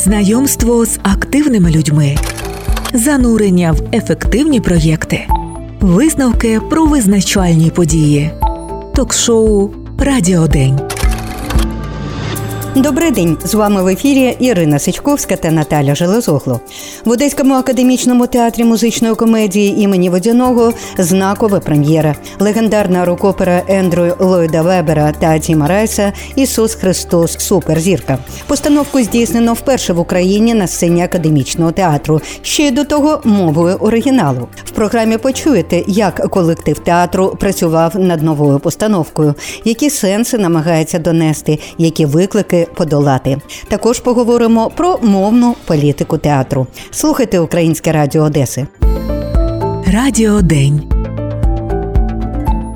знайомство 0.00 0.86
з 0.86 0.98
активними 1.02 1.70
людьми, 1.70 2.16
занурення 2.94 3.72
в 3.72 3.82
ефективні 3.92 4.60
проєкти, 4.60 5.26
висновки 5.80 6.60
про 6.70 6.86
визначальні 6.86 7.70
події, 7.70 8.30
ток-шоу 8.94 9.70
Радіодень. 9.98 10.80
Добрий 12.76 13.10
день, 13.10 13.38
з 13.44 13.54
вами 13.54 13.82
в 13.82 13.88
ефірі 13.88 14.36
Ірина 14.40 14.78
Сичковська 14.78 15.36
та 15.36 15.50
Наталя 15.50 15.94
Железогло. 15.94 16.60
В 17.04 17.10
Одеському 17.10 17.54
академічному 17.54 18.26
театрі 18.26 18.64
музичної 18.64 19.14
комедії 19.14 19.80
імені 19.80 20.10
Водяного 20.10 20.72
знакова 20.98 21.60
прем'єра. 21.60 22.16
Легендарна 22.38 23.04
рок-опера 23.04 23.62
Ендрю 23.68 24.14
Ллойда 24.18 24.62
Вебера 24.62 25.12
та 25.18 25.38
Тіма 25.38 25.66
Райса 25.68 26.12
Ісус 26.36 26.74
Христос 26.74 27.38
Суперзірка. 27.38 28.18
Постановку 28.46 29.02
здійснено 29.02 29.54
вперше 29.54 29.92
в 29.92 29.98
Україні 29.98 30.54
на 30.54 30.66
сцені 30.66 31.02
академічного 31.02 31.72
театру. 31.72 32.20
Ще 32.42 32.62
й 32.62 32.70
до 32.70 32.84
того 32.84 33.20
мовою 33.24 33.76
оригіналу. 33.76 34.48
В 34.64 34.70
програмі 34.70 35.18
почуєте, 35.18 35.84
як 35.86 36.30
колектив 36.30 36.78
театру 36.78 37.36
працював 37.40 37.96
над 37.98 38.22
новою 38.22 38.58
постановкою, 38.58 39.34
які 39.64 39.90
сенси 39.90 40.38
намагається 40.38 40.98
донести, 40.98 41.58
які 41.78 42.06
виклики 42.06 42.59
подолати. 42.74 43.38
Також 43.68 44.00
поговоримо 44.00 44.70
про 44.76 44.98
мовну 45.02 45.54
політику 45.66 46.18
театру. 46.18 46.66
Слухайте 46.90 47.38
Українське 47.38 47.92
Радіо 47.92 48.22
Одеси. 48.22 48.66
Радіодень. 49.92 50.82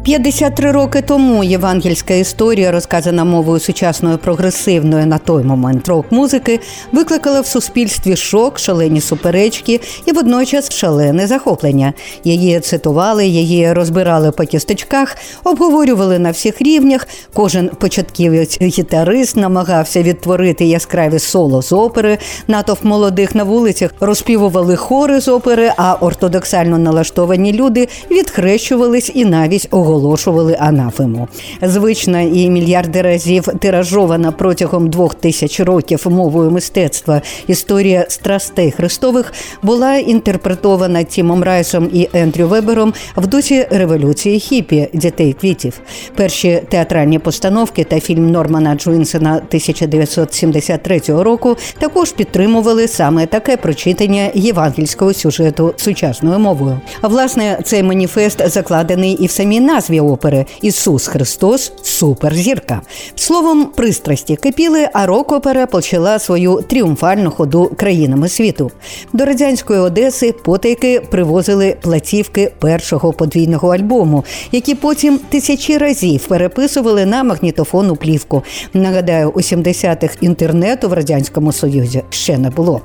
53 0.05 0.73
роки 0.73 1.03
тому 1.03 1.45
євангельська 1.45 2.15
історія, 2.15 2.73
розказана 2.73 3.25
мовою 3.25 3.61
сучасної 3.61 4.17
прогресивної 4.17 5.07
на 5.07 5.19
той 5.19 5.45
момент 5.45 5.89
рок-музики, 5.89 6.61
викликала 6.93 7.41
в 7.41 7.47
суспільстві 7.47 8.17
шок, 8.17 8.59
шалені 8.59 9.01
суперечки 9.01 9.81
і 10.07 10.13
водночас 10.13 10.73
шалене 10.73 11.27
захоплення. 11.27 11.93
Її 12.25 12.61
цитували, 12.61 13.27
її 13.27 13.73
розбирали 13.73 14.33
по 14.33 14.45
кісточках, 14.45 15.17
обговорювали 15.45 16.19
на 16.19 16.31
всіх 16.31 16.63
рівнях. 16.63 17.09
Кожен 17.33 17.71
початківець 17.79 18.61
гітарист 18.61 19.37
намагався 19.37 20.03
відтворити 20.03 20.65
яскраві 20.65 21.19
соло 21.19 21.63
з 21.63 21.73
опери. 21.73 22.19
Натовп 22.49 22.85
молодих 22.85 23.35
на 23.35 23.45
вулицях 23.45 23.91
розпівували 24.01 24.77
хори 24.77 25.21
з 25.21 25.29
опери, 25.29 25.73
а 25.77 25.95
ортодоксально 25.95 26.79
налаштовані 26.79 27.53
люди 27.53 27.89
відхрещувались 28.11 29.11
і 29.15 29.25
навіть 29.25 29.69
оголошували 29.71 29.94
оголошували 29.95 30.57
анафему. 30.61 31.29
Звична 31.63 32.21
і 32.21 32.51
мільярди 32.51 33.03
разів 33.03 33.49
тиражована 33.59 34.33
протягом 34.33 34.91
двох 34.91 35.15
тисяч 35.15 35.61
років 35.61 36.07
мовою 36.11 36.51
мистецтва 36.51 37.23
історія 37.47 38.07
страстей 38.09 38.71
Христових 38.71 39.33
була 39.63 39.97
інтерпретована 39.97 41.03
Тімом 41.03 41.43
Райсом 41.43 41.91
і 41.93 42.09
Ендрю 42.13 42.49
Вебером 42.49 42.93
в 43.17 43.27
дусі 43.27 43.67
революції 43.71 44.41
хіпі 44.41 44.89
дітей 44.93 45.33
квітів. 45.41 45.81
Перші 46.17 46.63
театральні 46.69 47.19
постановки 47.19 47.85
та 47.85 48.01
фільм 48.01 48.31
Нормана 48.31 48.75
Джуінсена 48.75 49.31
1973 49.35 51.01
року 51.09 51.57
також 51.79 52.13
підтримували 52.13 52.89
саме 52.89 53.27
таке 53.27 53.57
прочитання 53.57 54.31
євангельського 54.35 55.15
сюжету 55.15 55.75
сучасною 55.77 56.39
мовою. 56.39 56.81
А 57.01 57.09
власне 57.09 57.59
цей 57.65 57.83
маніфест 57.83 58.49
закладений 58.49 59.13
і 59.13 59.27
в 59.27 59.31
самій 59.31 59.61
назві 59.61 59.84
назві 59.85 60.01
опери 60.01 60.47
Ісус 60.63 61.07
Христос 61.07 61.73
Суперзірка. 61.83 62.81
Словом, 63.15 63.65
пристрасті 63.65 64.37
кипіли, 64.37 64.89
а 64.93 65.07
рок-опера 65.07 65.67
почала 65.67 66.19
свою 66.19 66.65
тріумфальну 66.67 67.31
ходу 67.31 67.71
країнами 67.77 68.29
світу. 68.29 68.71
До 69.13 69.25
радянської 69.25 69.81
Одеси 69.81 70.33
потайки 70.33 71.01
привозили 71.11 71.77
платівки 71.81 72.53
першого 72.59 73.13
подвійного 73.13 73.69
альбому, 73.69 74.25
які 74.53 74.75
потім 74.75 75.19
тисячі 75.19 75.79
разів 75.79 76.27
переписували 76.27 77.07
на 77.07 77.25
магнітофонну 77.25 77.97
плівку. 77.97 78.43
Нагадаю, 78.75 79.31
у 79.31 79.39
70-х 79.39 80.17
інтернету 80.21 80.89
в 80.89 80.93
радянському 80.93 81.53
союзі 81.53 82.03
ще 82.11 82.39
не 82.39 82.51
було. 82.51 82.81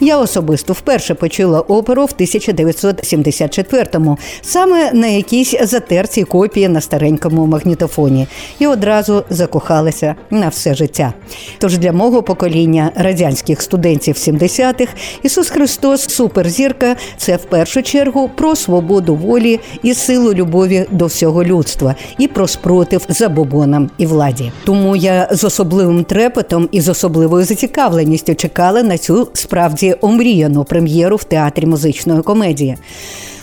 Я 0.00 0.18
особисто 0.18 0.72
вперше 0.72 1.14
почула 1.14 1.60
оперу 1.60 2.04
в 2.04 2.14
1974-му, 2.20 4.18
саме 4.42 4.92
на 4.92 5.06
якійсь 5.06 5.54
затерці 5.62 6.24
копії 6.44 6.68
на 6.68 6.80
старенькому 6.80 7.46
магнітофоні 7.46 8.26
і 8.58 8.66
одразу 8.66 9.24
закохалася 9.30 10.14
на 10.30 10.48
все 10.48 10.74
життя. 10.74 11.12
Тож 11.58 11.78
для 11.78 11.92
мого 11.92 12.22
покоління 12.22 12.90
радянських 12.96 13.62
студентів 13.62 14.14
70-х 14.14 14.92
Ісус 15.22 15.50
Христос, 15.50 16.08
суперзірка 16.08 16.96
це 17.16 17.36
в 17.36 17.44
першу 17.44 17.82
чергу 17.82 18.30
про 18.36 18.56
свободу 18.56 19.14
волі 19.14 19.60
і 19.82 19.94
силу 19.94 20.34
любові 20.34 20.86
до 20.90 21.06
всього 21.06 21.44
людства, 21.44 21.94
і 22.18 22.28
про 22.28 22.48
спротив 22.48 23.06
забобонам 23.08 23.90
і 23.98 24.06
владі. 24.06 24.52
Тому 24.64 24.96
я 24.96 25.28
з 25.30 25.44
особливим 25.44 26.04
трепетом 26.04 26.68
і 26.72 26.80
з 26.80 26.88
особливою 26.88 27.44
зацікавленістю 27.44 28.34
чекала 28.34 28.82
на 28.82 28.98
цю 28.98 29.28
справді 29.32 29.96
омріяну 30.00 30.64
прем'єру 30.64 31.16
в 31.16 31.24
театрі 31.24 31.66
музичної 31.66 32.22
комедії. 32.22 32.76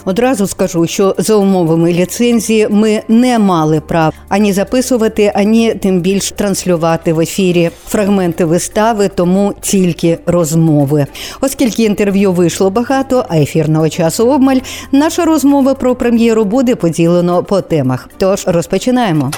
Одразу 0.06 0.48
скажу, 0.48 0.88
що 0.88 1.16
за 1.18 1.36
умовами 1.36 1.94
ліцензії 1.94 2.68
ми 2.70 3.02
не 3.08 3.40
мали 3.40 3.82
прав 3.82 4.14
ані 4.30 4.54
записувати, 4.54 5.32
ані 5.36 5.74
тим 5.74 6.00
більш 6.00 6.32
транслювати 6.32 7.14
в 7.14 7.20
ефірі 7.20 7.70
фрагменти 7.88 8.46
вистави, 8.46 9.08
тому 9.08 9.54
тільки 9.62 10.18
розмови. 10.26 11.06
Оскільки 11.42 11.84
інтерв'ю 11.84 12.32
вийшло 12.32 12.70
багато, 12.70 13.26
а 13.30 13.38
ефірного 13.38 13.90
часу 13.90 14.32
обмаль, 14.32 14.60
наша 14.92 15.26
розмова 15.26 15.74
про 15.74 15.96
прем'єру 15.96 16.46
буде 16.46 16.76
поділено 16.76 17.44
по 17.44 17.62
темах. 17.62 18.10
Тож 18.18 18.44
розпочинаємо. 18.48 19.32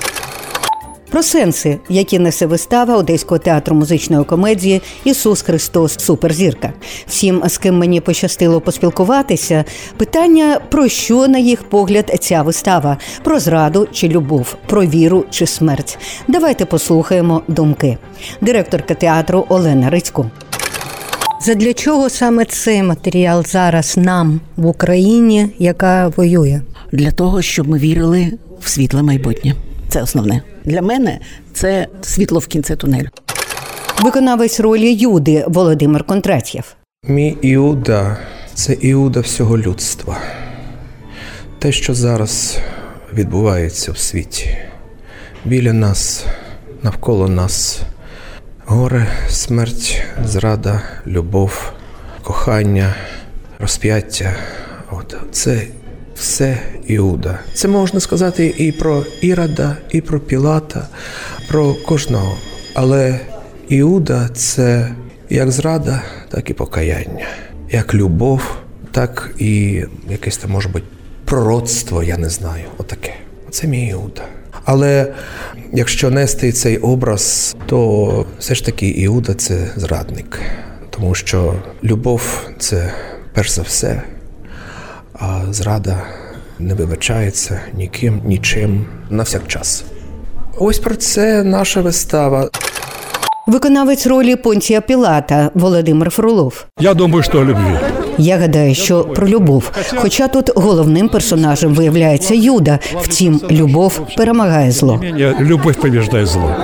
Про 1.13 1.23
сенси, 1.23 1.79
які 1.89 2.19
несе 2.19 2.45
вистава 2.45 2.97
Одеського 2.97 3.39
театру 3.39 3.75
музичної 3.75 4.23
комедії 4.23 4.81
Ісус 5.03 5.41
Христос 5.41 5.99
Суперзірка. 5.99 6.73
Всім, 7.07 7.43
з 7.47 7.57
ким 7.57 7.77
мені 7.77 8.01
пощастило 8.01 8.61
поспілкуватися, 8.61 9.65
питання 9.97 10.59
про 10.69 10.87
що, 10.87 11.27
на 11.27 11.37
їх 11.37 11.63
погляд, 11.63 12.17
ця 12.21 12.41
вистава: 12.41 12.97
про 13.23 13.39
зраду 13.39 13.87
чи 13.91 14.07
любов, 14.07 14.55
про 14.65 14.85
віру 14.85 15.25
чи 15.29 15.47
смерть. 15.47 15.97
Давайте 16.27 16.65
послухаємо 16.65 17.41
думки. 17.47 17.97
Директорка 18.41 18.93
театру 18.93 19.45
Олена 19.49 19.89
Рицько. 19.89 20.31
Задля 21.41 21.73
чого 21.73 22.09
саме 22.09 22.45
цей 22.45 22.83
матеріал 22.83 23.45
зараз 23.45 23.97
нам 23.97 24.39
в 24.57 24.65
Україні, 24.65 25.47
яка 25.59 26.07
воює? 26.07 26.61
Для 26.91 27.11
того, 27.11 27.41
щоб 27.41 27.67
ми 27.67 27.77
вірили 27.77 28.31
в 28.61 28.69
світле 28.69 29.03
майбутнє. 29.03 29.55
Це 29.93 30.01
основне 30.01 30.41
для 30.65 30.81
мене 30.81 31.19
це 31.53 31.87
світло 32.01 32.39
в 32.39 32.47
кінці 32.47 32.75
тунелю. 32.75 33.07
Виконавець 34.03 34.59
ролі 34.59 34.93
Юди 34.93 35.45
Володимир 35.47 36.03
Контратєв. 36.03 36.75
Мій 37.07 37.37
Іуда 37.41 38.17
це 38.53 38.73
Іуда 38.73 39.19
всього 39.19 39.57
людства. 39.57 40.17
Те, 41.59 41.71
що 41.71 41.93
зараз 41.93 42.57
відбувається 43.13 43.91
в 43.91 43.97
світі, 43.97 44.57
біля 45.45 45.73
нас, 45.73 46.25
навколо 46.83 47.27
нас, 47.29 47.81
горе, 48.65 49.07
смерть, 49.29 50.03
зрада, 50.25 50.81
любов, 51.07 51.73
кохання, 52.23 52.95
розп'яття. 53.59 54.35
От 54.91 55.15
це 55.31 55.67
все 56.15 56.57
Іуда. 56.87 57.39
Це 57.53 57.67
можна 57.67 57.99
сказати 57.99 58.55
і 58.57 58.71
про 58.71 59.03
Ірода, 59.21 59.77
і 59.91 60.01
про 60.01 60.19
Пілата, 60.19 60.87
про 61.47 61.73
кожного. 61.73 62.37
Але 62.73 63.19
Іуда 63.69 64.29
це 64.33 64.95
як 65.29 65.51
зрада, 65.51 66.01
так 66.29 66.49
і 66.49 66.53
покаяння, 66.53 67.27
як 67.69 67.93
любов, 67.93 68.41
так 68.91 69.31
і 69.39 69.83
якесь 70.09 70.37
там 70.37 70.51
може 70.51 70.69
бути 70.69 70.85
пророцтво, 71.25 72.03
я 72.03 72.17
не 72.17 72.29
знаю. 72.29 72.63
Отаке. 72.77 73.13
Це 73.49 73.67
мій 73.67 73.87
Іуда. 73.87 74.21
Але 74.63 75.13
якщо 75.73 76.09
нести 76.09 76.51
цей 76.51 76.77
образ, 76.77 77.55
то 77.65 78.25
все 78.39 78.55
ж 78.55 78.65
таки 78.65 78.87
Іуда 78.87 79.33
це 79.33 79.71
зрадник, 79.75 80.39
тому 80.89 81.15
що 81.15 81.55
любов 81.83 82.47
це 82.59 82.93
перш 83.33 83.51
за 83.51 83.61
все 83.61 84.01
а 85.23 85.53
зрада 85.53 85.97
не 86.59 86.73
вибачається 86.73 87.61
ніким, 87.73 88.21
нічим 88.25 88.85
на 89.09 89.23
всяк 89.23 89.47
час. 89.47 89.83
Ось 90.59 90.79
про 90.79 90.95
це 90.95 91.43
наша 91.43 91.81
вистава. 91.81 92.49
Виконавець 93.47 94.07
ролі 94.07 94.35
Понтія 94.35 94.81
Пілата 94.81 95.49
Володимир 95.53 96.09
Фролов. 96.09 96.65
Я 96.79 96.93
думаю, 96.93 97.23
що 97.23 97.45
любві. 97.45 97.79
Я 98.17 98.37
гадаю, 98.37 98.75
що 98.75 99.03
про 99.03 99.27
любов. 99.27 99.71
Хоча 99.95 100.27
тут 100.27 100.51
головним 100.55 101.09
персонажем 101.09 101.73
виявляється 101.73 102.33
Юда. 102.33 102.79
Втім, 103.01 103.41
любов 103.51 104.01
перемагає 104.17 104.71
зло. 104.71 105.01
Любов 105.39 105.75
побіждає 105.75 106.25
зло. 106.25 106.55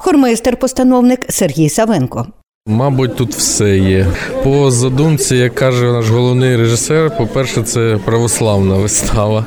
Хормейстер-постановник 0.00 1.18
Сергій 1.28 1.68
Савенко. 1.68 2.26
Мабуть, 2.70 3.16
тут 3.16 3.34
все 3.34 3.78
є. 3.78 4.06
По 4.44 4.70
задумці, 4.70 5.36
як 5.36 5.54
каже 5.54 5.92
наш 5.92 6.08
головний 6.08 6.56
режисер, 6.56 7.16
по-перше, 7.16 7.62
це 7.62 7.98
православна 8.04 8.74
вистава. 8.74 9.46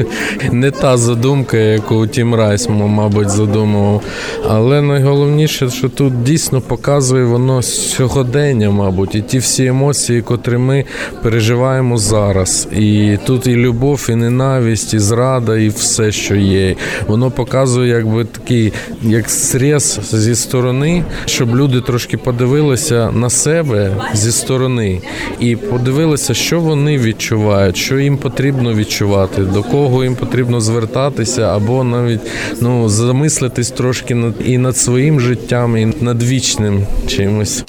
Не 0.52 0.70
та 0.70 0.96
задумка, 0.96 1.56
яку 1.56 2.06
Тім 2.06 2.34
Райс, 2.34 2.68
мабуть, 2.68 3.30
задумував. 3.30 4.02
Але 4.48 4.82
найголовніше, 4.82 5.70
що 5.70 5.88
тут 5.88 6.22
дійсно 6.22 6.60
показує 6.60 7.24
воно 7.24 7.62
сьогодення, 7.62 8.70
мабуть, 8.70 9.14
і 9.14 9.20
ті 9.20 9.38
всі 9.38 9.66
емоції, 9.66 10.22
котрі 10.22 10.56
ми 10.56 10.84
переживаємо 11.22 11.98
зараз. 11.98 12.68
І 12.76 13.18
тут 13.26 13.46
і 13.46 13.56
любов, 13.56 14.06
і 14.10 14.14
ненависть, 14.14 14.94
і 14.94 14.98
зрада, 14.98 15.56
і 15.56 15.68
все, 15.68 16.12
що 16.12 16.34
є. 16.34 16.76
Воно 17.06 17.30
показує, 17.30 17.88
якби 17.88 18.24
такий 18.24 18.72
як 19.02 19.30
срез 19.30 20.00
зі 20.12 20.34
сторони, 20.34 21.04
щоб 21.26 21.56
люди 21.56 21.80
трошки 21.80 22.16
подивилися 22.16 22.63
на 23.12 23.30
себе 23.30 23.96
зі 24.14 24.32
сторони 24.32 25.00
і 25.40 25.56
подивилися, 25.56 26.34
що 26.34 26.60
вони 26.60 26.98
відчувають, 26.98 27.76
що 27.76 27.98
їм 27.98 28.16
потрібно 28.16 28.74
відчувати, 28.74 29.42
до 29.42 29.62
кого 29.62 30.04
їм 30.04 30.16
потрібно 30.16 30.60
звертатися, 30.60 31.42
або 31.42 31.84
навіть 31.84 32.20
ну 32.60 32.88
замислитись 32.88 33.70
трошки 33.70 34.14
над 34.14 34.34
і 34.44 34.58
над 34.58 34.76
своїм 34.76 35.20
життям, 35.20 35.76
і 35.76 35.86
над 36.00 36.22
вічним 36.22 36.86
чимось. 37.06 37.64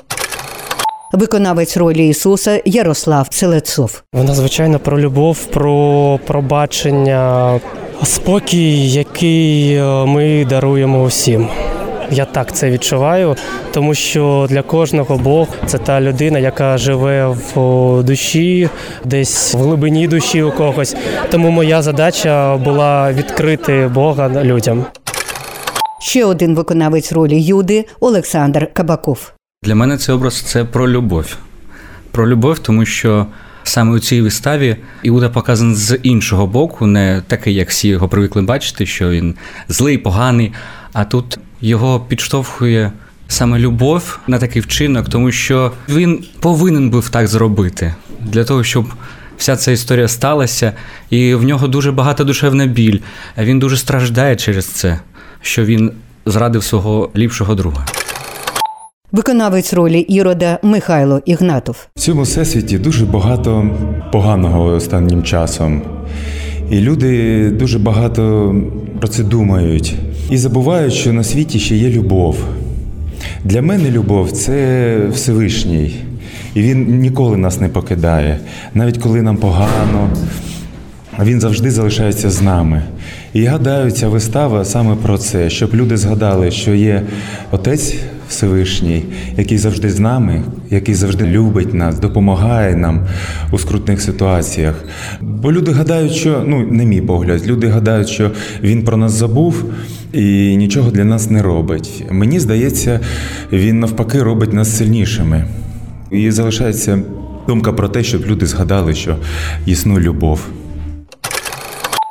Виконавець 1.13 1.77
ролі 1.77 2.07
Ісуса 2.07 2.62
Ярослав 2.65 3.27
Селецов. 3.31 4.03
Вона 4.13 4.36
звичайно 4.36 4.80
про 4.80 5.00
любов, 5.00 5.45
про 5.45 6.19
пробачення, 6.27 7.59
спокій, 8.03 8.91
який 8.91 9.75
е, 9.75 10.06
ми 10.06 10.45
даруємо 10.50 11.03
усім. 11.03 11.48
Я 12.12 12.25
так 12.25 12.56
це 12.56 12.72
відчуваю, 12.72 13.36
тому 13.74 13.94
що 13.94 14.48
для 14.50 14.62
кожного 14.62 15.18
Бог 15.18 15.48
це 15.66 15.78
та 15.78 16.02
людина, 16.02 16.40
яка 16.40 16.78
живе 16.78 17.28
в 17.28 18.04
душі, 18.04 18.69
десь 19.06 19.54
в 19.54 19.57
глибині 19.57 20.07
душі 20.07 20.42
у 20.42 20.52
когось. 20.52 20.96
Тому 21.31 21.50
моя 21.50 21.81
задача 21.81 22.57
була 22.57 23.13
відкрити 23.13 23.92
Бога 23.94 24.44
людям. 24.44 24.86
Ще 26.00 26.25
один 26.25 26.56
виконавець 26.56 27.12
ролі 27.12 27.42
Юди 27.42 27.86
Олександр 28.00 28.74
Кабаков. 28.74 29.31
Для 29.63 29.75
мене 29.75 29.98
цей 29.98 30.16
образ 30.16 30.42
це 30.42 30.66
про 30.66 30.90
любов. 30.90 31.36
Про 32.12 32.30
любов, 32.30 32.60
тому 32.60 32.86
що 32.86 33.25
саме 33.63 33.92
у 33.92 34.00
цій 34.00 34.22
виставі 34.22 34.75
Іуда 35.04 35.30
показаний 35.30 35.75
з 35.75 36.00
іншого 36.04 36.48
боку, 36.48 36.86
не 36.86 37.24
такий, 37.28 37.54
як 37.54 37.69
всі 37.69 37.88
його 37.88 38.10
привикли 38.10 38.42
бачити, 38.42 38.86
що 38.86 39.10
він 39.10 39.36
злий, 39.68 39.98
поганий. 39.98 40.54
А 40.94 41.06
тут 41.06 41.40
його 41.67 42.00
підштовхує 42.00 42.91
саме 43.27 43.59
любов 43.59 44.19
на 44.27 44.39
такий 44.39 44.62
вчинок, 44.62 45.09
тому 45.09 45.31
що 45.31 45.71
він 45.89 46.25
повинен 46.39 46.89
був 46.89 47.09
так 47.09 47.27
зробити 47.27 47.95
для 48.21 48.44
того, 48.44 48.63
щоб. 48.63 48.85
Вся 49.38 49.56
ця 49.56 49.71
історія 49.71 50.07
сталася, 50.07 50.73
і 51.09 51.35
в 51.35 51.44
нього 51.44 51.67
дуже 51.67 51.91
багато 51.91 52.23
душевна 52.23 52.65
біль. 52.65 53.00
Він 53.38 53.59
дуже 53.59 53.77
страждає 53.77 54.35
через 54.35 54.65
це, 54.65 55.00
що 55.41 55.65
він 55.65 55.91
зрадив 56.25 56.63
свого 56.63 57.09
ліпшого 57.15 57.56
друга. 57.56 57.85
Виконавець 59.12 59.73
ролі 59.73 60.00
Ірода 60.00 60.59
Михайло 60.63 61.21
Ігнатов. 61.25 61.88
В 61.95 62.00
цьому 62.00 62.21
всесвіті 62.21 62.77
дуже 62.77 63.06
багато 63.06 63.69
поганого 64.12 64.65
останнім 64.65 65.23
часом. 65.23 65.81
І 66.71 66.79
люди 66.79 67.50
дуже 67.51 67.79
багато 67.79 68.56
про 69.00 69.07
це 69.07 69.23
думають 69.23 69.95
і 70.29 70.38
забувають, 70.38 70.94
що 70.94 71.13
на 71.13 71.23
світі 71.23 71.59
ще 71.59 71.75
є 71.75 71.89
любов. 71.89 72.38
Для 73.44 73.62
мене 73.62 73.91
любов 73.91 74.31
це 74.31 74.97
Всевишній, 75.12 75.95
і 76.56 76.62
він 76.62 77.00
ніколи 77.00 77.38
нас 77.38 77.62
не 77.62 77.69
покидає, 77.69 78.39
навіть 78.73 78.97
коли 78.97 79.21
нам 79.21 79.38
погано. 79.38 80.09
Він 81.23 81.41
завжди 81.41 81.71
залишається 81.71 82.29
з 82.29 82.41
нами. 82.41 82.83
І 83.33 83.45
гадаю, 83.45 83.91
ця 83.91 84.07
вистава 84.07 84.65
саме 84.65 84.95
про 84.95 85.17
це, 85.17 85.50
щоб 85.50 85.75
люди 85.75 85.97
згадали, 85.97 86.51
що 86.51 86.73
є 86.73 87.01
Отець 87.51 87.95
Всевишній, 88.30 89.04
який 89.38 89.57
завжди 89.57 89.89
з 89.89 90.00
нами, 90.00 90.44
який 90.69 90.95
завжди 90.95 91.25
любить 91.25 91.74
нас, 91.74 92.00
допомагає 92.00 92.75
нам 92.75 93.07
у 93.51 93.57
скрутних 93.57 94.01
ситуаціях. 94.01 94.83
Бо 95.22 95.51
люди 95.51 95.72
гадають, 95.72 96.13
що 96.13 96.44
ну, 96.48 96.68
не 96.72 96.86
мій 96.86 97.01
погляд, 97.01 97.48
люди 97.48 97.68
гадають, 97.68 98.10
що 98.10 98.31
він 98.63 98.83
про 98.83 98.98
нас 98.98 99.12
забув 99.12 99.66
і 100.13 100.56
нічого 100.57 100.92
для 100.92 101.06
нас 101.06 101.30
не 101.30 101.42
робить. 101.42 102.04
Мені 102.12 102.39
здається, 102.39 103.00
він 103.51 103.80
навпаки 103.80 104.24
робить 104.24 104.54
нас 104.54 104.77
сильнішими. 104.77 105.45
І 106.12 106.31
залишається 106.31 107.00
думка 107.48 107.74
про 107.74 107.89
те, 107.89 108.04
щоб 108.04 108.25
люди 108.25 108.45
згадали, 108.45 108.94
що 108.94 109.16
існує 109.66 110.00
любов. 110.00 110.39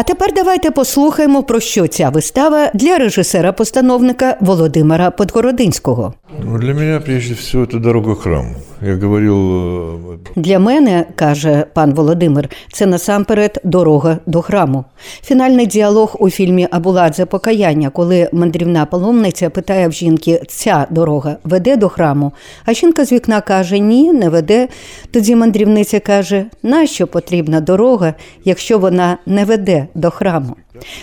Тепер 0.07 0.33
давайте 0.35 0.71
послухаємо, 0.71 1.43
про 1.43 1.61
що 1.61 1.87
ця 1.87 2.09
вистава 2.09 2.71
для 2.75 2.99
режисера-постановника 2.99 4.37
Володимира 4.41 5.11
Подгородинського. 5.11 6.15
Для 6.61 6.75
мене 6.75 7.01
прежде 7.01 7.35
всього 7.35 7.67
це 7.67 7.79
дорога 7.79 8.15
храму. 8.15 8.55
Я 8.83 8.97
говорил, 8.97 9.37
э, 9.37 10.17
Для 10.37 10.59
мене, 10.59 11.07
каже 11.15 11.67
пан 11.73 11.95
Володимир, 11.95 12.49
це 12.73 12.87
насамперед 12.87 13.61
дорога 13.65 14.19
до 14.27 14.43
храму. 14.43 14.85
Фінальний 15.23 15.67
діалог 15.67 16.17
у 16.19 16.31
фільмі 16.31 16.69
Абуладзе 16.71 17.27
Покаяння, 17.27 17.91
коли 17.91 18.29
мандрівна 18.33 18.87
паломниця 18.87 19.51
питає 19.51 19.89
в 19.89 19.93
жінки, 19.93 20.43
ця 20.49 20.87
дорога 20.91 21.37
веде 21.45 21.77
до 21.77 21.89
храму. 21.89 22.33
А 22.65 22.73
жінка 22.73 23.05
з 23.05 23.13
вікна 23.13 23.41
каже: 23.41 23.79
Ні, 23.79 24.13
не 24.13 24.29
веде. 24.29 24.69
Тоді 25.11 25.37
мандрівниця 25.37 26.01
каже: 26.01 26.47
нащо 26.63 27.07
потрібна 27.07 27.61
дорога, 27.61 28.15
якщо 28.45 28.79
вона 28.79 29.19
не 29.27 29.45
веде 29.45 29.87
до 29.95 30.11
храму? 30.11 30.57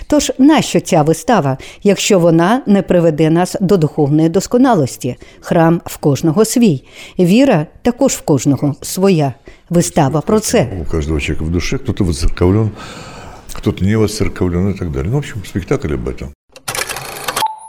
Тож 0.08 0.32
нащо 0.38 0.80
ця 0.80 1.02
вистава, 1.02 1.58
якщо 1.84 2.20
вона 2.20 2.62
не 2.68 2.82
приведе 2.82 3.30
нас 3.30 3.56
до 3.62 3.78
духовної 3.78 4.30
досконалості? 4.30 5.16
Храм 5.42 5.82
в 5.86 5.98
кожного 5.98 6.46
свій, 6.46 6.84
віра 7.20 7.68
також 7.82 8.14
в 8.14 8.22
кожного 8.22 8.76
своя. 8.82 9.34
Вистава 9.70 10.22
про 10.22 10.40
це. 10.40 10.68
у 10.82 10.92
кожного 10.92 11.20
человека 11.20 11.46
в 11.46 11.50
душе 11.50 11.78
кто-то 11.78 12.04
воцерковлен, 12.04 12.72
кто-то 13.54 13.86
не 13.86 13.98
воцерковлен 13.98 14.74
і 14.76 14.80
так 14.80 14.90
далі. 14.90 15.06
Ну, 15.08 15.14
в 15.14 15.18
общем, 15.18 15.42
спектакль 15.46 15.94
об 15.94 16.08
этом. 16.08 16.28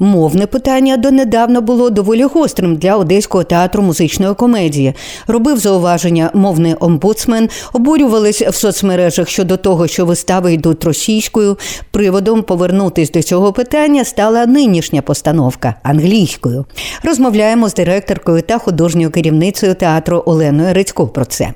Мовне 0.02 0.46
питання 0.46 0.96
донедавна 0.96 1.60
було 1.60 1.90
доволі 1.90 2.24
гострим 2.24 2.76
для 2.76 2.96
Одеського 2.96 3.44
театру 3.44 3.82
музичної 3.82 4.34
комедії. 4.34 4.94
Робив 5.26 5.58
зауваження 5.58 6.30
мовний 6.34 6.74
омбудсмен, 6.80 7.48
обурювались 7.72 8.42
в 8.42 8.54
соцмережах 8.54 9.28
щодо 9.28 9.56
того, 9.56 9.86
що 9.86 10.06
вистави 10.06 10.52
йдуть 10.52 10.84
російською. 10.84 11.58
Приводом 11.90 12.42
повернутись 12.42 13.10
до 13.10 13.22
цього 13.22 13.52
питання 13.52 14.04
стала 14.04 14.46
нинішня 14.46 15.02
постановка 15.02 15.74
англійською. 15.82 16.64
Розмовляємо 17.02 17.68
з 17.68 17.74
директоркою 17.74 18.42
та 18.42 18.58
художньою 18.58 19.10
керівницею 19.10 19.74
театру 19.74 20.22
Оленою 20.26 20.74
Рицько 20.74 21.08
про 21.08 21.24
це. 21.24 21.52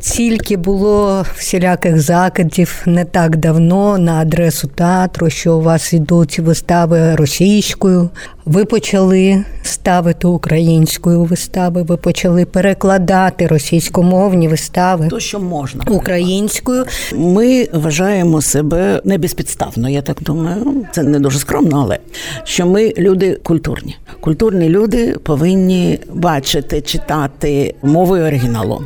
Стільки 0.00 0.56
було 0.56 1.24
всіляких 1.36 2.00
закидів 2.00 2.82
не 2.86 3.04
так 3.04 3.36
давно 3.36 3.98
на 3.98 4.14
адресу 4.14 4.68
театру, 4.68 5.30
що 5.30 5.56
у 5.56 5.62
вас 5.62 5.92
йдуть 5.92 6.38
вистави 6.38 7.14
російською. 7.14 8.10
Ви 8.44 8.64
почали 8.64 9.44
ставити 9.62 10.26
українською 10.26 11.24
вистави, 11.24 11.82
ви 11.82 11.96
почали 11.96 12.44
перекладати 12.44 13.46
російськомовні 13.46 14.48
вистави 14.48 15.08
То, 15.08 15.20
що 15.20 15.40
можна. 15.40 15.84
українською. 15.90 16.84
Ми 17.14 17.68
вважаємо 17.72 18.42
себе 18.42 19.00
не 19.04 19.18
безпідставно, 19.18 19.88
я 19.88 20.02
так 20.02 20.16
думаю. 20.20 20.84
Це 20.92 21.02
не 21.02 21.20
дуже 21.20 21.38
скромно, 21.38 21.80
але 21.82 21.98
що 22.44 22.66
ми 22.66 22.92
люди 22.98 23.38
культурні. 23.42 23.96
Культурні 24.20 24.68
люди 24.68 25.16
повинні 25.22 25.98
бачити, 26.12 26.80
читати 26.80 27.74
мовою 27.82 28.26
оригіналу. 28.26 28.82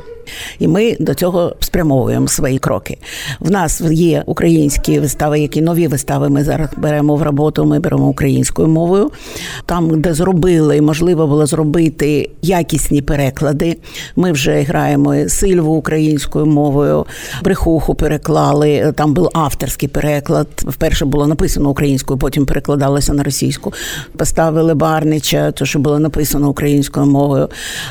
І 0.58 0.68
ми 0.68 0.96
до 1.00 1.14
цього 1.14 1.56
спрямовуємо 1.60 2.28
свої 2.28 2.58
кроки. 2.58 2.98
В 3.40 3.50
нас 3.50 3.80
є 3.90 4.22
українські 4.26 5.00
вистави, 5.00 5.40
які 5.40 5.62
нові 5.62 5.86
вистави 5.86 6.28
ми 6.28 6.44
зараз 6.44 6.68
беремо 6.76 7.16
в 7.16 7.22
роботу. 7.22 7.64
Ми 7.64 7.78
беремо 7.78 8.08
українською 8.08 8.68
мовою. 8.68 9.10
Там, 9.66 10.00
де 10.00 10.14
зробили, 10.14 10.80
можливо 10.80 11.26
було 11.26 11.46
зробити 11.46 12.30
якісні 12.42 13.02
переклади. 13.02 13.76
Ми 14.16 14.32
вже 14.32 14.60
граємо 14.60 15.28
Сильву 15.28 15.74
українською 15.74 16.46
мовою, 16.46 17.06
брехуху 17.42 17.94
переклали. 17.94 18.92
Там 18.96 19.14
був 19.14 19.28
авторський 19.34 19.88
переклад. 19.88 20.46
Вперше 20.56 21.04
було 21.04 21.26
написано 21.26 21.70
українською, 21.70 22.18
потім 22.18 22.46
перекладалося 22.46 23.12
на 23.12 23.22
російську. 23.22 23.72
Поставили 24.16 24.74
Барнича, 24.74 25.50
то 25.50 25.64
що 25.64 25.78
було 25.78 25.98
написано 25.98 26.48
українською 26.48 27.06
мовою. 27.06 27.48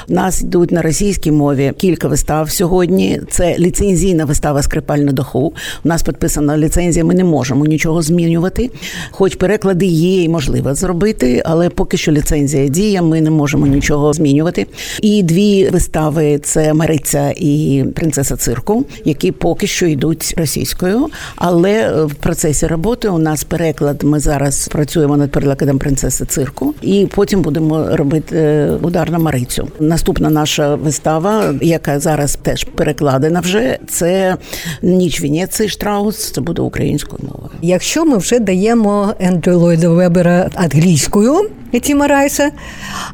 У 0.09 0.13
нас 0.13 0.41
йдуть 0.41 0.71
на 0.71 0.81
російській 0.81 1.31
мові 1.31 1.73
кілька 1.77 2.07
вистав 2.07 2.22
вистав 2.23 2.51
сьогодні. 2.51 3.21
Це 3.29 3.57
ліцензійна 3.59 4.25
вистава 4.25 4.63
Скрипаль 4.63 4.97
на 4.97 5.11
даху. 5.11 5.53
У 5.83 5.87
нас 5.87 6.03
підписана 6.03 6.57
ліцензія. 6.57 7.05
Ми 7.05 7.13
не 7.13 7.23
можемо 7.23 7.65
нічого 7.65 8.01
змінювати. 8.01 8.69
Хоч 9.11 9.35
переклади 9.35 9.85
є 9.85 10.23
і 10.23 10.29
можливо 10.29 10.75
зробити, 10.75 11.41
але 11.45 11.69
поки 11.69 11.97
що 11.97 12.11
ліцензія 12.11 12.67
діє. 12.67 13.01
Ми 13.01 13.21
не 13.21 13.31
можемо 13.31 13.67
нічого 13.67 14.13
змінювати. 14.13 14.67
І 15.01 15.23
дві 15.23 15.69
вистави 15.69 16.39
це 16.43 16.73
Мариця 16.73 17.33
і 17.37 17.83
принцеса 17.95 18.35
цирку, 18.35 18.85
які 19.05 19.31
поки 19.31 19.67
що 19.67 19.85
йдуть 19.85 20.33
російською. 20.37 21.07
Але 21.35 22.03
в 22.05 22.13
процесі 22.13 22.67
роботи 22.67 23.09
у 23.09 23.17
нас 23.17 23.43
переклад. 23.43 24.03
Ми 24.03 24.19
зараз 24.19 24.67
працюємо 24.67 25.17
над 25.17 25.31
перекладом 25.31 25.79
принцеси 25.79 26.25
цирку, 26.25 26.73
і 26.81 27.07
потім 27.15 27.41
будемо 27.41 27.87
робити 27.91 28.35
е, 28.37 28.77
удар 28.81 29.11
на 29.11 29.19
Марицю. 29.19 29.67
Наступна 29.79 30.29
наша 30.29 30.75
вистава, 30.75 31.53
яка 31.61 31.99
зараз 31.99 32.12
теж 32.43 32.63
перекладена 32.63 33.39
вже 33.39 33.77
це 33.87 34.37
ніч 34.81 35.21
Венеції 35.21 35.69
Штраус. 35.69 36.31
Це 36.31 36.41
буде 36.41 36.61
українською 36.61 37.19
мовою. 37.23 37.49
Якщо 37.61 38.05
ми 38.05 38.17
вже 38.17 38.39
даємо 38.39 39.13
Ендрю 39.19 39.57
Ллойда 39.57 39.89
Вебера 39.89 40.49
англійською 40.55 41.49
Тіма 41.79 42.07
Райса, 42.07 42.51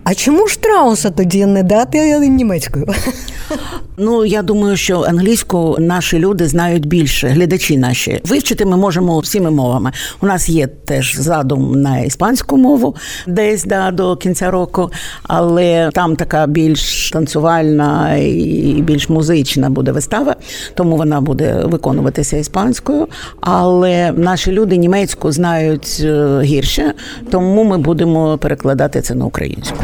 а 0.04 0.14
чому 0.14 0.48
Штрауса 0.48 1.10
тоді 1.10 1.46
не 1.46 1.64
дати 1.64 2.20
німецькою? 2.20 2.86
Ну 4.02 4.26
я 4.26 4.42
думаю, 4.42 4.78
що 4.78 5.02
англійську 5.02 5.76
наші 5.80 6.20
люди 6.20 6.48
знають 6.48 6.86
більше, 6.86 7.28
глядачі 7.28 7.78
наші 7.78 8.22
вивчити 8.26 8.66
ми 8.66 8.78
можемо 8.78 9.20
всіми 9.20 9.52
мовами. 9.52 9.92
У 10.22 10.26
нас 10.26 10.50
є 10.50 10.68
теж 10.68 11.16
задум 11.16 11.82
на 11.82 12.00
іспанську 12.00 12.58
мову, 12.58 12.96
десь 13.28 13.64
да, 13.64 13.92
до 13.92 14.16
кінця 14.16 14.52
року, 14.52 14.92
але 15.24 15.90
там 15.94 16.16
така 16.16 16.48
більш 16.48 17.12
танцювальна 17.12 18.16
і 18.16 18.82
більш 18.82 19.10
музична 19.10 19.70
буде 19.70 19.92
вистава, 19.92 20.36
тому 20.74 20.98
вона 20.98 21.22
буде 21.22 21.64
виконуватися 21.66 22.38
іспанською. 22.38 23.08
Але 23.42 24.12
наші 24.12 24.52
люди 24.52 24.78
німецьку 24.78 25.32
знають 25.32 26.02
е, 26.04 26.42
гірше, 26.44 26.94
тому 27.32 27.64
ми 27.64 27.78
будемо 27.78 28.38
перекладати 28.50 29.02
це 29.02 29.16
на 29.16 29.26
українську. 29.26 29.78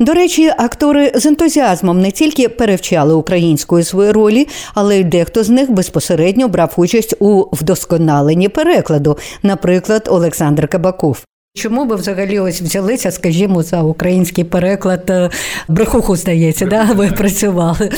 До 0.00 0.12
речі, 0.12 0.52
актори 0.58 1.12
з 1.14 1.26
ентузіазмом 1.26 2.00
не 2.00 2.10
тільки 2.10 2.48
перевчали 2.48 3.14
українською 3.14 3.84
свої 3.84 4.10
ролі, 4.10 4.48
але 4.74 4.98
й 4.98 5.04
дехто 5.04 5.44
з 5.44 5.50
них 5.50 5.70
безпосередньо 5.70 6.48
брав 6.48 6.74
участь 6.76 7.14
у 7.20 7.44
вдосконаленні 7.52 8.48
перекладу, 8.48 9.18
наприклад, 9.42 10.08
Олександр 10.10 10.68
Кабаков. 10.68 11.24
Чому 11.56 11.86
ви 11.86 11.96
взагалі 11.96 12.38
ось 12.38 12.62
взялися, 12.62 13.10
скажімо, 13.10 13.62
за 13.62 13.82
український 13.82 14.44
переклад 14.44 15.10
е, 15.10 15.30
брехуху, 15.68 16.16
здається, 16.16 16.66
да? 16.66 16.84
ви 16.84 17.08
працювали? 17.08 17.90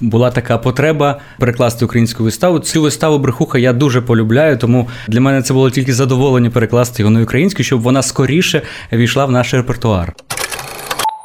Була 0.00 0.30
така 0.30 0.58
потреба 0.58 1.20
перекласти 1.38 1.84
українську 1.84 2.24
виставу. 2.24 2.58
Цю 2.58 2.82
виставу 2.82 3.18
брехуха 3.18 3.58
я 3.58 3.72
дуже 3.72 4.00
полюбляю, 4.00 4.58
тому 4.58 4.88
для 5.08 5.20
мене 5.20 5.42
це 5.42 5.54
було 5.54 5.70
тільки 5.70 5.94
задоволення 5.94 6.50
перекласти 6.50 7.02
його 7.02 7.10
на 7.10 7.22
українську, 7.22 7.62
щоб 7.62 7.80
вона 7.80 8.02
скоріше 8.02 8.62
війшла 8.92 9.24
в 9.24 9.30
наш 9.30 9.54
репертуар. 9.54 10.14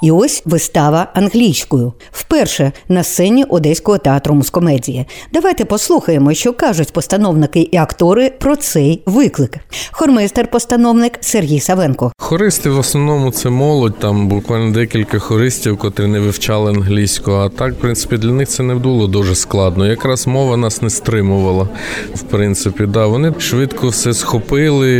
І 0.01 0.11
ось 0.11 0.41
вистава 0.45 1.07
англійською. 1.13 1.93
Вперше 2.11 2.71
на 2.89 3.03
сцені 3.03 3.43
Одеського 3.43 3.97
театру 3.97 4.35
мускомедії. 4.35 5.05
Давайте 5.33 5.65
послухаємо, 5.65 6.33
що 6.33 6.53
кажуть 6.53 6.93
постановники 6.93 7.59
і 7.59 7.77
актори 7.77 8.29
про 8.39 8.55
цей 8.55 9.01
виклик. 9.05 9.57
Хормейстер-постановник 9.91 11.11
Сергій 11.21 11.59
Савенко. 11.59 12.11
Хористи 12.17 12.69
в 12.69 12.79
основному 12.79 13.31
це 13.31 13.49
молодь, 13.49 13.99
там 13.99 14.27
буквально 14.27 14.73
декілька 14.73 15.19
хористів, 15.19 15.77
котрі 15.77 16.07
не 16.07 16.19
вивчали 16.19 16.71
англійську. 16.71 17.31
А 17.31 17.49
так, 17.49 17.73
в 17.73 17.75
принципі, 17.75 18.17
для 18.17 18.31
них 18.31 18.47
це 18.47 18.63
не 18.63 18.75
було 18.75 19.07
дуже 19.07 19.35
складно. 19.35 19.87
Якраз 19.87 20.27
мова 20.27 20.57
нас 20.57 20.81
не 20.81 20.89
стримувала. 20.89 21.69
В 22.15 22.21
принципі, 22.21 22.85
да, 22.85 23.05
вони 23.05 23.33
швидко 23.39 23.87
все 23.87 24.13
схопили, 24.13 24.91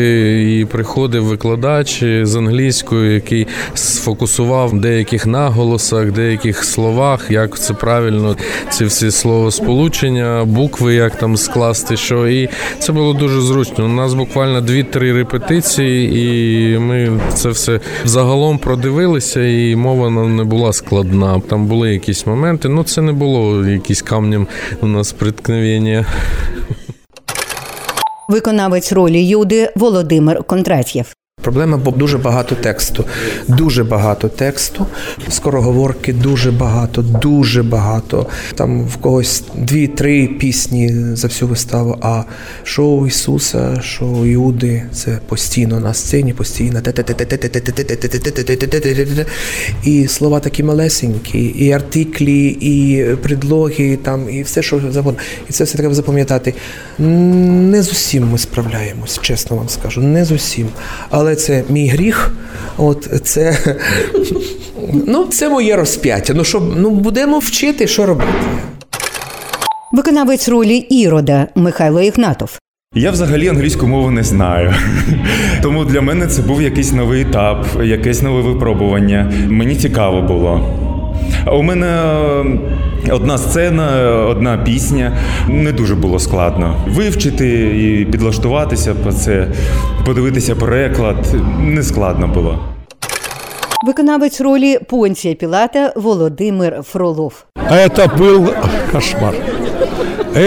і 0.60 0.65
приходив 0.65 1.24
викладач 1.24 2.03
з 2.22 2.36
англійською, 2.36 3.13
який 3.13 3.48
сфокусував 3.74 4.74
деяких 4.89 5.27
наголосах, 5.27 6.12
деяких 6.12 6.63
словах, 6.63 7.31
як 7.31 7.60
це 7.60 7.74
правильно, 7.74 8.36
ці 8.69 8.86
всі 8.86 9.12
словосполучення, 9.12 10.46
букви, 10.46 10.93
як 10.93 11.15
там 11.15 11.38
скласти, 11.38 11.98
що 11.98 12.27
і 12.27 12.50
це 12.79 12.91
було 12.91 13.13
дуже 13.13 13.41
зручно. 13.41 13.86
У 13.86 13.88
нас 13.88 14.13
буквально 14.13 14.62
дві-три 14.62 15.13
репетиції, 15.13 16.00
і 16.19 16.77
ми 16.79 17.19
це 17.34 17.50
все 17.50 17.79
загалом 18.05 18.58
продивилися, 18.58 19.41
і 19.41 19.75
мова 19.75 20.10
нам 20.10 20.36
не 20.36 20.43
була 20.43 20.74
складна. 20.74 21.41
Там 21.50 21.67
були 21.67 21.93
якісь 21.93 22.25
моменти, 22.25 22.69
ну 22.69 22.84
це 22.84 23.01
не 23.01 23.12
було 23.12 23.65
якісь 23.65 24.01
камнем 24.01 24.48
у 24.81 24.88
нас 24.88 25.12
приткновення. 25.12 26.05
Виконавець 28.29 28.91
ролі 28.91 29.27
Юди 29.27 29.72
Володимир 29.75 30.43
Кондратєв. 30.43 31.19
Проблема, 31.41 31.77
бо 31.77 31.91
дуже 31.91 32.17
багато 32.17 32.55
тексту, 32.55 33.05
дуже 33.48 33.84
багато 33.84 34.27
тексту, 34.27 34.86
скороговорки 35.29 36.13
дуже 36.13 36.51
багато, 36.51 37.01
дуже 37.01 37.63
багато. 37.63 38.27
Там 38.55 38.84
в 38.84 38.98
когось 38.98 39.43
дві-три 39.55 40.27
пісні 40.27 40.96
за 41.13 41.27
всю 41.27 41.50
виставу. 41.50 41.98
А 42.01 42.24
шоу 42.63 43.08
Ісуса, 43.08 43.81
шоу 43.81 44.25
Іуди 44.25 44.84
це 44.93 45.19
постійно 45.27 45.79
на 45.79 45.93
сцені, 45.93 46.34
постійно 46.34 46.81
і 49.84 50.08
слова 50.08 50.39
такі 50.39 50.63
малесенькі, 50.63 51.39
і 51.39 51.72
артиклі, 51.72 52.48
і 52.48 53.03
предлоги, 53.15 53.98
там, 54.03 54.29
і 54.29 54.43
все, 54.43 54.62
що 54.62 54.81
завгодно. 54.91 55.22
І 55.50 55.53
це 55.53 55.63
все 55.63 55.77
треба 55.77 55.93
запам'ятати. 55.93 56.53
Не 57.00 57.84
з 57.84 57.91
усім 57.91 58.29
ми 58.31 58.38
справляємось, 58.38 59.19
чесно 59.22 59.58
вам 59.58 59.69
скажу, 59.69 60.01
не 60.01 60.25
з 60.25 60.31
усім. 60.31 60.67
Але 61.10 61.28
це 61.36 61.63
мій 61.69 61.88
гріх. 61.88 62.31
От 62.77 63.09
це 63.24 63.57
ну, 65.07 65.25
це 65.25 65.50
моє 65.50 65.75
розп'яття. 65.75 66.33
Ну 66.33 66.43
що 66.43 66.59
ну 66.77 66.89
будемо 66.89 67.39
вчити, 67.39 67.88
що 67.88 68.05
робити. 68.05 68.31
Виконавець 69.91 70.50
ролі 70.50 70.77
Ірода 70.77 71.48
Михайло 71.55 72.01
Ігнатов. 72.01 72.59
Я 72.95 73.12
взагалі 73.12 73.48
англійську 73.48 73.88
мову 73.88 74.12
не 74.12 74.24
знаю. 74.24 74.74
Тому 75.62 75.86
для 75.86 76.01
мене 76.01 76.27
це 76.27 76.41
був 76.41 76.62
якийсь 76.62 76.91
новий 76.91 77.21
етап, 77.21 77.67
якесь 77.83 78.21
нове 78.21 78.41
випробування. 78.41 79.31
Мені 79.48 79.75
цікаво 79.75 80.21
було. 80.21 80.79
У 81.52 81.64
мене 81.64 81.88
е, 83.08 83.12
одна 83.12 83.38
сцена, 83.38 84.12
одна 84.30 84.58
пісня. 84.58 85.18
Не 85.48 85.72
дуже 85.72 85.96
було 85.96 86.20
складно. 86.20 86.76
Вивчити 86.88 87.48
і 87.60 88.06
підлаштуватися 88.06 88.96
по 88.96 89.12
це, 89.12 89.48
подивитися 90.06 90.56
переклад 90.56 91.36
не 91.60 91.84
складно 91.84 92.28
було. 92.28 92.60
Виконавець 93.86 94.42
ролі 94.42 94.80
Понція 94.90 95.36
Пілата 95.36 95.94
Володимир 95.96 96.82
Фролов. 96.84 97.46
Це 97.96 98.08
був 98.18 98.54
кошмар. 98.92 99.34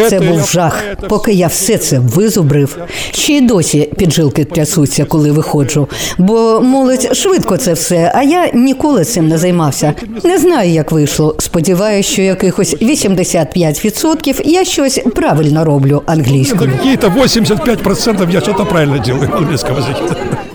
Це 0.09 0.21
був 0.21 0.49
жах. 0.51 0.83
Поки 1.09 1.33
я 1.33 1.47
все 1.47 1.79
це 1.79 1.99
визубрив, 1.99 2.79
ще 3.13 3.33
й 3.33 3.41
досі 3.41 3.93
піджилки 3.97 4.45
трясуться, 4.45 5.05
коли 5.05 5.33
виходжу. 5.33 5.89
Бо 6.19 6.61
молодь 6.61 7.17
швидко 7.17 7.57
це 7.57 7.73
все, 7.73 8.13
а 8.15 8.23
я 8.23 8.51
ніколи 8.55 9.05
цим 9.05 9.29
не 9.29 9.39
займався. 9.39 9.95
Не 10.25 10.39
знаю, 10.39 10.71
як 10.71 10.93
вийшло. 10.93 11.37
Сподіваюсь, 11.39 12.07
що 12.07 12.23
якихось 12.23 12.77
85% 12.77 14.41
я 14.45 14.65
щось 14.65 15.01
правильно 15.15 15.65
роблю 15.65 16.03
англійською. 16.07 16.71
Какие-то 16.77 17.09
85% 17.09 18.31
я 18.31 18.41
что-то 18.41 18.67
правильно 18.67 19.03
английском 19.37 19.77
языке. 19.77 20.52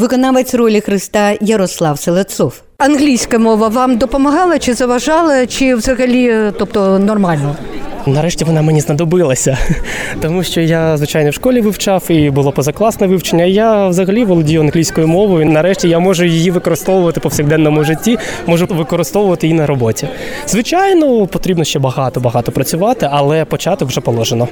Виконавець 0.00 0.54
ролі 0.54 0.80
Христа 0.80 1.34
Ярослав 1.40 1.98
Селецов. 1.98 2.62
Англійська 2.78 3.38
мова 3.38 3.68
вам 3.68 3.98
допомагала 3.98 4.58
чи 4.58 4.74
заважала, 4.74 5.46
чи 5.46 5.74
взагалі, 5.74 6.52
тобто 6.58 6.98
нормально? 6.98 7.56
Нарешті 8.06 8.44
вона 8.44 8.62
мені 8.62 8.80
знадобилася, 8.80 9.58
тому 10.20 10.44
що 10.44 10.60
я, 10.60 10.96
звичайно, 10.96 11.30
в 11.30 11.34
школі 11.34 11.60
вивчав 11.60 12.04
і 12.08 12.30
було 12.30 12.52
позакласне 12.52 13.06
вивчення. 13.06 13.44
Я 13.44 13.88
взагалі 13.88 14.24
володію 14.24 14.60
англійською 14.60 15.08
мовою. 15.08 15.46
Нарешті 15.46 15.88
я 15.88 15.98
можу 15.98 16.24
її 16.24 16.50
використовувати 16.50 17.20
в 17.20 17.22
повсякденному 17.22 17.84
житті, 17.84 18.18
можу 18.46 18.66
використовувати 18.66 19.48
і 19.48 19.54
на 19.54 19.66
роботі. 19.66 20.08
Звичайно, 20.46 21.26
потрібно 21.26 21.64
ще 21.64 21.78
багато 21.78 22.20
багато 22.20 22.52
працювати, 22.52 23.08
але 23.12 23.44
початок 23.44 23.88
вже 23.88 24.00
положено. 24.00 24.48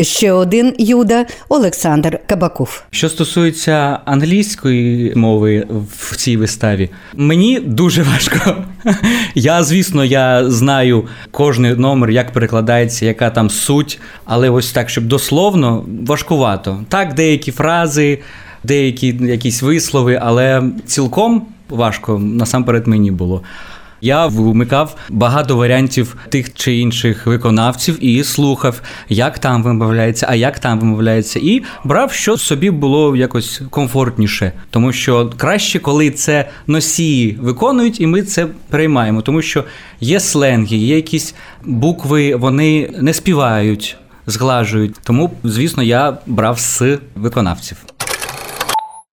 Ще 0.00 0.32
один 0.32 0.74
Юда 0.78 1.26
Олександр 1.48 2.20
Кабаков. 2.26 2.82
Що 2.90 3.08
стосується 3.08 4.00
англійської 4.04 5.14
мови 5.14 5.66
в 5.98 6.16
цій 6.16 6.36
виставі, 6.36 6.90
мені 7.14 7.60
дуже 7.60 8.02
важко. 8.02 8.56
Я, 9.34 9.62
звісно, 9.62 10.04
я 10.04 10.50
знаю 10.50 11.08
кожний 11.30 11.74
номер, 11.74 12.10
як 12.10 12.32
перекладається, 12.32 13.06
яка 13.06 13.30
там 13.30 13.50
суть, 13.50 14.00
але 14.24 14.50
ось 14.50 14.72
так, 14.72 14.90
щоб 14.90 15.04
дословно 15.04 15.84
важкувато. 16.06 16.84
Так, 16.88 17.14
деякі 17.14 17.52
фрази, 17.52 18.18
деякі 18.64 19.18
якісь 19.20 19.62
вислови, 19.62 20.18
але 20.22 20.62
цілком 20.86 21.46
важко 21.68 22.18
насамперед 22.18 22.86
мені 22.86 23.10
було. 23.10 23.42
Я 24.00 24.26
вмикав 24.26 24.96
багато 25.08 25.56
варіантів 25.56 26.16
тих 26.28 26.54
чи 26.54 26.76
інших 26.76 27.26
виконавців 27.26 28.04
і 28.04 28.24
слухав, 28.24 28.80
як 29.08 29.38
там 29.38 29.62
вимовляється, 29.62 30.26
а 30.28 30.34
як 30.34 30.58
там 30.58 30.80
вимовляється, 30.80 31.40
і 31.42 31.62
брав, 31.84 32.12
що 32.12 32.36
собі 32.36 32.70
було 32.70 33.16
якось 33.16 33.62
комфортніше, 33.70 34.52
тому 34.70 34.92
що 34.92 35.30
краще, 35.36 35.78
коли 35.78 36.10
це 36.10 36.48
носії 36.66 37.38
виконують, 37.40 38.00
і 38.00 38.06
ми 38.06 38.22
це 38.22 38.46
переймаємо, 38.70 39.22
тому 39.22 39.42
що 39.42 39.64
є 40.00 40.20
сленги, 40.20 40.76
є 40.76 40.96
якісь 40.96 41.34
букви, 41.64 42.34
вони 42.34 42.90
не 43.00 43.14
співають, 43.14 43.96
зглажують. 44.26 44.94
Тому, 45.04 45.30
звісно, 45.44 45.82
я 45.82 46.18
брав 46.26 46.58
з 46.58 46.98
виконавців. 47.14 47.76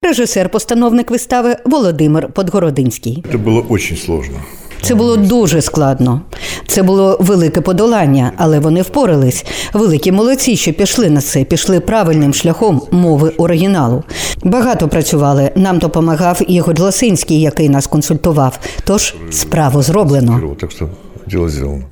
Режисер-постановник 0.02 1.10
вистави 1.10 1.56
Володимир 1.64 2.28
Подгородинський. 2.28 3.24
Это 3.28 3.38
было 3.38 3.60
очень 3.68 3.96
сложно. 3.96 4.36
Це 4.82 4.94
було 4.94 5.16
дуже 5.16 5.62
складно. 5.62 6.20
Це 6.66 6.82
було 6.82 7.16
велике 7.20 7.60
подолання, 7.60 8.32
але 8.36 8.58
вони 8.58 8.82
впорались. 8.82 9.44
Великі 9.72 10.12
молодці, 10.12 10.56
що 10.56 10.72
пішли 10.72 11.10
на 11.10 11.20
це, 11.20 11.44
пішли 11.44 11.80
правильним 11.80 12.34
шляхом 12.34 12.82
мови 12.90 13.32
оригіналу. 13.36 14.02
Багато 14.44 14.88
працювали. 14.88 15.50
Нам 15.56 15.78
допомагав 15.78 16.40
Ігор 16.48 16.80
Лосинський, 16.80 17.40
який 17.40 17.68
нас 17.68 17.86
консультував. 17.86 18.58
Тож 18.84 19.14
справу 19.30 19.82
зроблено. 19.82 20.56
Так 20.60 20.70
зроблено. 20.72 21.82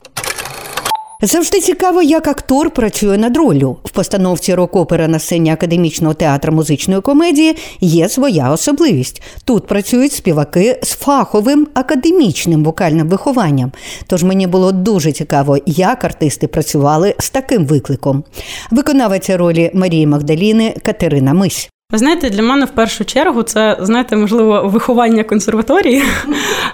Завжди 1.26 1.60
цікаво, 1.60 2.02
як 2.02 2.28
актор 2.28 2.70
працює 2.70 3.18
над 3.18 3.36
роллю. 3.36 3.76
В 3.84 3.90
постановці 3.90 4.54
рок-опера 4.54 5.08
на 5.08 5.18
сцені 5.18 5.50
академічного 5.50 6.14
театру 6.14 6.52
музичної 6.52 7.00
комедії 7.00 7.56
є 7.80 8.08
своя 8.08 8.50
особливість. 8.50 9.22
Тут 9.44 9.66
працюють 9.66 10.12
співаки 10.12 10.78
з 10.82 10.92
фаховим 10.92 11.66
академічним 11.74 12.64
вокальним 12.64 13.08
вихованням. 13.08 13.72
Тож 14.06 14.22
мені 14.22 14.46
було 14.46 14.72
дуже 14.72 15.12
цікаво, 15.12 15.58
як 15.66 16.04
артисти 16.04 16.46
працювали 16.46 17.14
з 17.18 17.30
таким 17.30 17.66
викликом. 17.66 18.24
Виконавиця 18.70 19.36
ролі 19.36 19.70
Марії 19.74 20.06
Магдаліни 20.06 20.76
Катерина 20.82 21.34
Мись. 21.34 21.70
Ви 21.92 21.98
знаєте, 21.98 22.30
для 22.30 22.42
мене 22.42 22.64
в 22.64 22.70
першу 22.70 23.04
чергу 23.04 23.42
це 23.42 23.76
знаєте, 23.80 24.16
можливо, 24.16 24.62
виховання 24.68 25.24
консерваторії, 25.24 26.02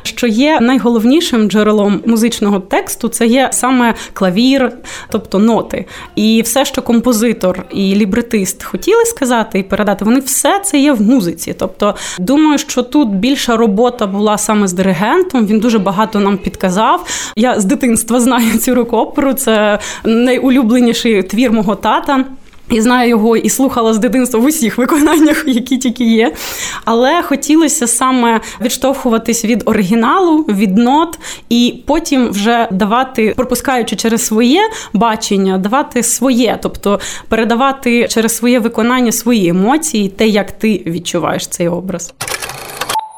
що 0.02 0.26
є 0.26 0.60
найголовнішим 0.60 1.50
джерелом 1.50 2.00
музичного 2.06 2.60
тексту, 2.60 3.08
це 3.08 3.26
є 3.26 3.48
саме 3.52 3.94
клавір, 4.12 4.72
тобто 5.08 5.38
ноти. 5.38 5.84
І 6.16 6.42
все, 6.42 6.64
що 6.64 6.82
композитор 6.82 7.64
і 7.70 7.94
лібретист 7.94 8.62
хотіли 8.62 9.04
сказати 9.04 9.58
і 9.58 9.62
передати, 9.62 10.04
вони 10.04 10.20
все 10.20 10.60
це 10.64 10.78
є 10.78 10.92
в 10.92 11.02
музиці. 11.02 11.54
Тобто, 11.58 11.94
думаю, 12.18 12.58
що 12.58 12.82
тут 12.82 13.08
більша 13.08 13.56
робота 13.56 14.06
була 14.06 14.38
саме 14.38 14.68
з 14.68 14.72
диригентом. 14.72 15.46
Він 15.46 15.60
дуже 15.60 15.78
багато 15.78 16.20
нам 16.20 16.38
підказав. 16.38 17.06
Я 17.36 17.60
з 17.60 17.64
дитинства 17.64 18.20
знаю 18.20 18.58
цю 18.58 18.74
рок-оперу, 18.74 19.32
Це 19.32 19.78
найулюбленіший 20.04 21.22
твір 21.22 21.52
мого 21.52 21.74
тата. 21.74 22.24
І 22.70 22.80
знаю 22.80 23.08
його 23.08 23.36
і 23.36 23.48
слухала 23.48 23.94
з 23.94 23.98
дитинства 23.98 24.40
в 24.40 24.44
усіх 24.44 24.78
виконаннях, 24.78 25.44
які 25.46 25.78
тільки 25.78 26.04
є. 26.04 26.34
Але 26.84 27.22
хотілося 27.22 27.86
саме 27.86 28.40
відштовхуватись 28.60 29.44
від 29.44 29.62
оригіналу, 29.66 30.38
від 30.38 30.78
нот, 30.78 31.18
і 31.48 31.82
потім 31.86 32.28
вже 32.28 32.68
давати, 32.70 33.34
пропускаючи 33.36 33.96
через 33.96 34.26
своє 34.26 34.60
бачення, 34.92 35.58
давати 35.58 36.02
своє, 36.02 36.58
тобто 36.62 37.00
передавати 37.28 38.08
через 38.08 38.36
своє 38.36 38.58
виконання 38.58 39.12
свої 39.12 39.48
емоції, 39.48 40.08
те, 40.08 40.28
як 40.28 40.52
ти 40.52 40.82
відчуваєш 40.86 41.46
цей 41.46 41.68
образ. 41.68 42.14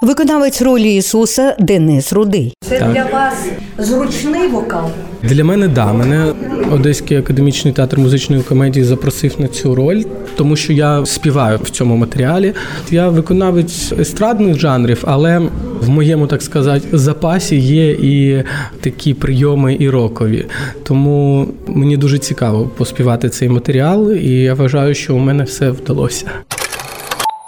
Виконавець 0.02 0.62
ролі 0.62 0.94
Ісуса 0.96 1.56
Денис 1.58 2.12
Рудий. 2.12 2.54
Це 2.60 2.78
Так. 2.78 2.92
для 2.92 3.04
вас 3.04 3.34
зручний 3.78 4.48
вокал? 4.48 4.90
Для 5.22 5.44
мене 5.44 5.68
да. 5.68 5.92
Мене 5.92 6.32
Одеський 6.72 7.16
академічний 7.16 7.74
театр 7.74 7.98
музичної 7.98 8.42
комедії 8.42 8.84
запросив 8.84 9.34
на 9.38 9.48
цю 9.48 9.74
роль, 9.74 10.02
тому 10.36 10.56
що 10.56 10.72
я 10.72 11.06
співаю 11.06 11.58
в 11.62 11.70
цьому 11.70 11.96
матеріалі. 11.96 12.52
Я 12.90 13.08
виконавець 13.08 13.92
естрадних 13.92 14.58
жанрів, 14.58 15.04
але 15.06 15.38
в 15.80 15.88
моєму, 15.88 16.26
так 16.26 16.42
сказати, 16.42 16.88
запасі 16.92 17.56
є 17.56 17.90
і 17.90 18.44
такі 18.80 19.14
прийоми 19.14 19.76
і 19.80 19.90
рокові. 19.90 20.46
Тому 20.82 21.48
мені 21.66 21.96
дуже 21.96 22.18
цікаво 22.18 22.70
поспівати 22.76 23.28
цей 23.28 23.48
матеріал, 23.48 24.12
і 24.12 24.30
я 24.30 24.54
вважаю, 24.54 24.94
що 24.94 25.14
у 25.14 25.18
мене 25.18 25.44
все 25.44 25.70
вдалося. 25.70 26.26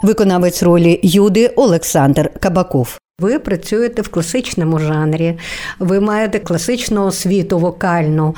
Виконавець 0.05 0.63
ролі 0.63 1.01
Юди 1.03 1.47
Олександр 1.47 2.31
Кабаков. 2.41 2.99
Ви 3.21 3.39
працюєте 3.39 4.03
в 4.03 4.09
класичному 4.09 4.79
жанрі, 4.79 5.39
ви 5.79 6.01
маєте 6.01 6.39
класичну 6.39 7.07
освіту 7.07 7.59
вокальну. 7.59 8.37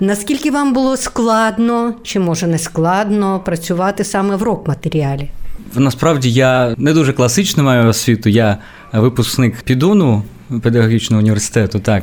Наскільки 0.00 0.50
вам 0.50 0.72
було 0.72 0.96
складно, 0.96 1.94
чи 2.02 2.20
може 2.20 2.46
не 2.46 2.58
складно, 2.58 3.40
працювати 3.44 4.04
саме 4.04 4.36
в 4.36 4.42
рок-матеріалі? 4.42 5.30
Насправді 5.74 6.32
я 6.32 6.74
не 6.78 6.92
дуже 6.92 7.12
класично 7.12 7.62
маю 7.62 7.88
освіту. 7.88 8.28
Я 8.28 8.58
випускник 8.92 9.62
Підуну 9.62 10.22
педагогічного 10.62 11.20
університету, 11.20 11.80
так. 11.80 12.02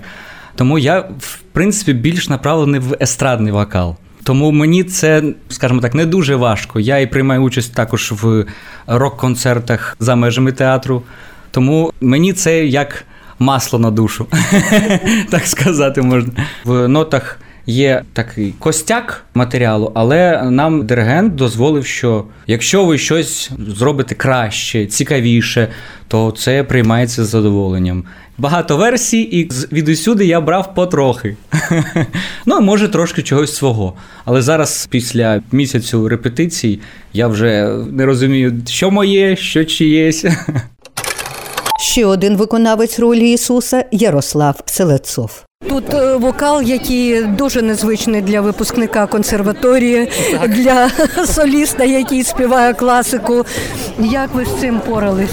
Тому 0.55 0.79
я, 0.79 0.99
в 1.19 1.39
принципі, 1.51 1.93
більш 1.93 2.29
направлений 2.29 2.79
в 2.79 2.97
естрадний 3.01 3.53
вокал. 3.53 3.95
Тому 4.23 4.51
мені 4.51 4.83
це, 4.83 5.23
скажімо 5.49 5.81
так, 5.81 5.93
не 5.93 6.05
дуже 6.05 6.35
важко. 6.35 6.79
Я 6.79 6.99
і 6.99 7.07
приймаю 7.07 7.41
участь 7.41 7.75
також 7.75 8.11
в 8.11 8.45
рок-концертах 8.87 9.97
за 9.99 10.15
межами 10.15 10.51
театру. 10.51 11.03
Тому 11.51 11.93
мені 12.01 12.33
це 12.33 12.65
як 12.65 13.05
масло 13.39 13.79
на 13.79 13.91
душу, 13.91 14.27
так 15.29 15.47
сказати 15.47 16.01
можна. 16.01 16.31
В 16.63 16.87
нотах 16.87 17.39
є 17.65 18.03
такий 18.13 18.53
костяк 18.59 19.25
матеріалу, 19.33 19.91
але 19.95 20.43
нам 20.43 20.85
диригент 20.85 21.35
дозволив, 21.35 21.85
що 21.85 22.25
якщо 22.47 22.85
ви 22.85 22.97
щось 22.97 23.51
зробите 23.67 24.15
краще, 24.15 24.85
цікавіше, 24.85 25.67
то 26.07 26.31
це 26.31 26.63
приймається 26.63 27.25
з 27.25 27.27
задоволенням. 27.27 28.03
Багато 28.37 28.77
версій, 28.77 29.21
і 29.21 29.49
відусюди 29.71 30.25
я 30.25 30.41
брав 30.41 30.75
потрохи. 30.75 31.35
ну, 32.45 32.61
може, 32.61 32.87
трошки 32.87 33.21
чогось 33.21 33.55
свого. 33.55 33.93
Але 34.25 34.41
зараз, 34.41 34.87
після 34.89 35.41
місяцю 35.51 36.09
репетицій, 36.09 36.79
я 37.13 37.27
вже 37.27 37.69
не 37.91 38.05
розумію, 38.05 38.61
що 38.67 38.91
моє, 38.91 39.35
що 39.35 39.65
чиєсь. 39.65 40.25
Ще 41.79 42.05
один 42.05 42.37
виконавець 42.37 42.99
ролі 42.99 43.31
Ісуса 43.31 43.85
Ярослав 43.91 44.59
Селецов. 44.65 45.43
Тут 45.69 45.93
е, 45.93 46.15
вокал, 46.15 46.61
який 46.61 47.23
дуже 47.23 47.61
незвичний 47.61 48.21
для 48.21 48.41
випускника 48.41 49.07
консерваторії, 49.07 50.07
для 50.47 50.89
соліста, 51.25 51.83
який 51.83 52.23
співає 52.23 52.73
класику. 52.73 53.45
Як 53.99 54.33
ви 54.33 54.45
з 54.45 54.61
цим 54.61 54.79
порались? 54.79 55.31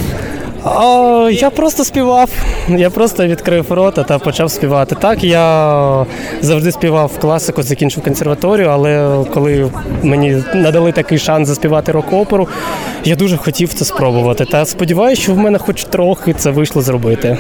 А, 0.65 1.29
я 1.33 1.51
просто 1.51 1.85
співав. 1.85 2.31
Я 2.69 2.91
просто 2.91 3.27
відкрив 3.27 3.73
рота 3.73 4.03
та 4.03 4.19
почав 4.19 4.51
співати. 4.51 4.95
Так, 5.01 5.25
я 5.25 6.07
завжди 6.41 6.73
співав 6.73 7.19
класику, 7.19 7.63
закінчив 7.63 8.05
консерваторію, 8.05 8.69
але 8.69 9.25
коли 9.35 9.71
мені 10.03 10.43
надали 10.55 10.93
такий 10.93 11.19
шанс 11.19 11.49
заспівати 11.49 11.93
рок-оперу, 11.93 12.49
я 13.05 13.17
дуже 13.17 13.37
хотів 13.37 13.75
це 13.75 13.85
спробувати. 13.85 14.45
Та 14.45 14.65
сподіваюся, 14.65 15.23
що 15.23 15.35
в 15.35 15.39
мене 15.39 15.59
хоч 15.59 15.85
трохи 15.85 16.33
це 16.33 16.51
вийшло 16.51 16.83
зробити. 16.83 17.39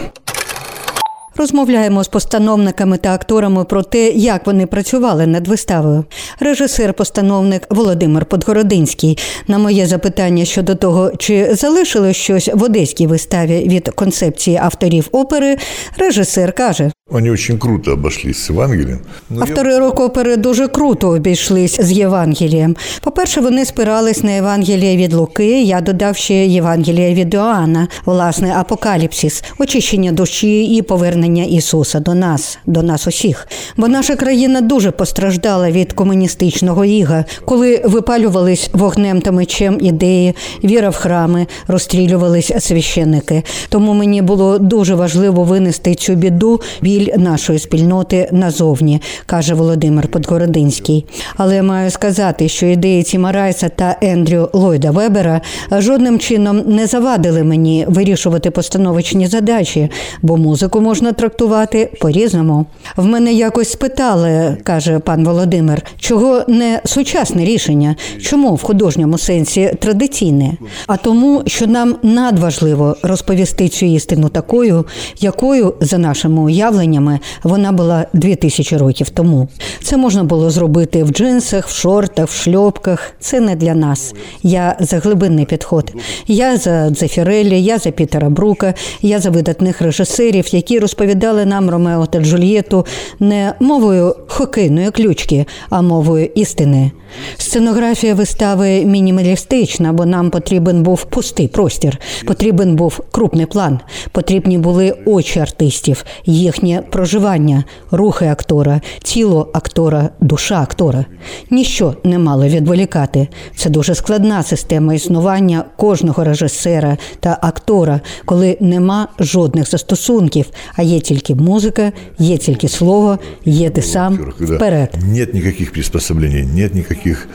Розмовляємо 1.40 2.04
з 2.04 2.08
постановниками 2.08 2.98
та 2.98 3.14
акторами 3.14 3.64
про 3.64 3.82
те, 3.82 4.10
як 4.10 4.46
вони 4.46 4.66
працювали 4.66 5.26
над 5.26 5.48
виставою. 5.48 6.04
Режисер-постановник 6.40 7.66
Володимир 7.70 8.24
Подгородинський. 8.24 9.18
На 9.48 9.58
моє 9.58 9.86
запитання 9.86 10.44
щодо 10.44 10.74
того, 10.74 11.12
чи 11.18 11.54
залишилось 11.54 12.16
щось 12.16 12.50
в 12.54 12.62
одеській 12.62 13.06
виставі 13.06 13.68
від 13.68 13.88
концепції 13.88 14.56
авторів 14.56 15.08
опери, 15.12 15.56
режисер 15.98 16.52
каже: 16.52 16.90
Они 17.12 17.30
очень 17.30 17.58
круто 17.58 17.92
обошлись 17.92 18.38
с 18.38 18.50
Евангелием. 18.50 19.00
Но 19.30 19.42
Автори 19.42 19.78
рок-опери 19.78 20.36
дуже 20.36 20.68
круто 20.68 21.08
обійшлись 21.08 21.80
з 21.80 21.92
Євангелієм. 21.92 22.76
По-перше, 23.02 23.40
вони 23.40 23.64
спирались 23.64 24.22
на 24.22 24.30
Євангеліє 24.30 24.96
від 24.96 25.12
Луки. 25.12 25.62
Я 25.62 25.80
додав 25.80 26.16
ще 26.16 26.46
Євангеліє 26.46 27.14
від 27.14 27.34
Іоанна, 27.34 27.88
власне, 28.04 28.54
апокаліпсис, 28.56 29.44
очищення 29.58 30.12
душі 30.12 30.64
і 30.64 30.82
повернення 30.82 31.29
Ісуса 31.38 32.00
до 32.00 32.14
нас, 32.14 32.58
до 32.66 32.82
нас 32.82 33.06
усіх. 33.06 33.48
Бо 33.76 33.88
наша 33.88 34.16
країна 34.16 34.60
дуже 34.60 34.90
постраждала 34.90 35.70
від 35.70 35.92
комуністичного 35.92 36.84
іга, 36.84 37.24
коли 37.44 37.82
випалювались 37.84 38.70
вогнем 38.72 39.20
та 39.20 39.32
мечем 39.32 39.78
ідеї, 39.80 40.34
віра 40.64 40.88
в 40.88 40.96
храми, 40.96 41.46
розстрілювались 41.68 42.52
священники. 42.58 43.42
Тому 43.68 43.94
мені 43.94 44.22
було 44.22 44.58
дуже 44.58 44.94
важливо 44.94 45.44
винести 45.44 45.94
цю 45.94 46.14
біду 46.14 46.60
біль 46.80 47.08
нашої 47.16 47.58
спільноти 47.58 48.28
назовні, 48.32 49.02
каже 49.26 49.54
Володимир 49.54 50.08
Подгородинський. 50.08 51.06
Але 51.36 51.62
маю 51.62 51.90
сказати, 51.90 52.48
що 52.48 52.66
ідеї 52.66 53.02
Тіма 53.02 53.32
Райса 53.32 53.68
та 53.68 53.96
Ендрю 54.02 54.48
Ллойда 54.52 54.90
Вебера 54.90 55.40
жодним 55.72 56.18
чином 56.18 56.62
не 56.66 56.86
завадили 56.86 57.44
мені 57.44 57.86
вирішувати 57.88 58.50
постановочні 58.50 59.26
задачі, 59.26 59.90
бо 60.22 60.36
музику 60.36 60.80
можна 60.80 61.12
трактувати 61.20 61.90
по-різному. 62.00 62.66
В 62.96 63.06
мене 63.06 63.32
якось 63.32 63.70
спитали, 63.70 64.56
каже 64.62 64.98
пан 64.98 65.24
Володимир, 65.24 65.82
чого 65.98 66.42
не 66.48 66.80
сучасне 66.84 67.44
рішення, 67.44 67.96
чому 68.22 68.54
в 68.54 68.62
художньому 68.62 69.18
сенсі 69.18 69.74
традиційне, 69.80 70.52
а 70.86 70.96
тому, 70.96 71.42
що 71.46 71.66
нам 71.66 71.96
надважливо 72.02 72.96
розповісти 73.02 73.68
цю 73.68 73.86
істину 73.86 74.28
такою, 74.28 74.86
якою 75.20 75.74
за 75.80 75.98
нашими 75.98 76.42
уявленнями 76.42 77.18
вона 77.42 77.72
була 77.72 78.06
дві 78.12 78.36
тисячі 78.36 78.76
років 78.76 79.10
тому. 79.10 79.48
Це 79.82 79.96
можна 79.96 80.24
було 80.24 80.50
зробити 80.50 81.04
в 81.04 81.10
джинсах, 81.10 81.68
в 81.68 81.74
шортах, 81.74 82.28
в 82.28 82.42
шльопках. 82.42 83.12
Це 83.20 83.40
не 83.40 83.56
для 83.56 83.74
нас. 83.74 84.14
Я 84.42 84.76
за 84.80 84.98
глибинний 84.98 85.44
підход. 85.44 85.92
Я 86.26 86.56
за 86.56 86.90
Дзефірелі, 86.90 87.62
я 87.62 87.78
за 87.78 87.90
Пітера 87.90 88.28
Брука, 88.30 88.74
я 89.02 89.18
за 89.18 89.30
видатних 89.30 89.82
режисерів, 89.82 90.54
які 90.54 90.78
розповідали 91.00 91.46
нам 91.46 91.70
Ромео 91.70 92.06
та 92.06 92.20
Джульєту 92.20 92.86
не 93.20 93.54
мовою 93.60 94.16
хокейної 94.28 94.90
ключки, 94.90 95.46
а 95.70 95.82
мовою 95.82 96.28
істини. 96.34 96.90
Сценографія 97.36 98.14
вистави 98.14 98.84
мінімалістична, 98.84 99.92
бо 99.92 100.06
нам 100.06 100.30
потрібен 100.30 100.82
був 100.82 101.04
пустий 101.04 101.48
простір, 101.48 101.98
потрібен 102.26 102.76
був 102.76 103.00
крупний 103.10 103.46
план, 103.46 103.80
потрібні 104.12 104.58
були 104.58 104.96
очі 105.06 105.40
артистів, 105.40 106.04
їхнє 106.26 106.82
проживання, 106.90 107.64
рухи 107.90 108.26
актора, 108.26 108.80
тіло 109.02 109.48
актора, 109.52 110.08
душа 110.20 110.60
актора. 110.60 111.04
Ніщо 111.50 111.94
не 112.04 112.18
мало 112.18 112.48
відволікати. 112.48 113.28
Це 113.56 113.70
дуже 113.70 113.94
складна 113.94 114.42
система 114.42 114.94
існування 114.94 115.64
кожного 115.76 116.24
режисера 116.24 116.96
та 117.20 117.38
актора, 117.42 118.00
коли 118.24 118.56
нема 118.60 119.08
жодних 119.18 119.70
застосунків, 119.70 120.46
а 120.76 120.82
є 120.89 120.99
тільки 120.99 121.35
музика, 121.35 121.91
є 122.19 122.37
тільки 122.37 122.67
слово, 122.67 123.19
є 123.45 123.69
ти 123.69 123.81
сам 123.81 124.15
вперед. 124.39 124.95
Нет 125.07 125.33
никаких 125.33 125.71
приспособлений, 125.71 126.43
нет 126.43 126.75
никаких 126.75 127.27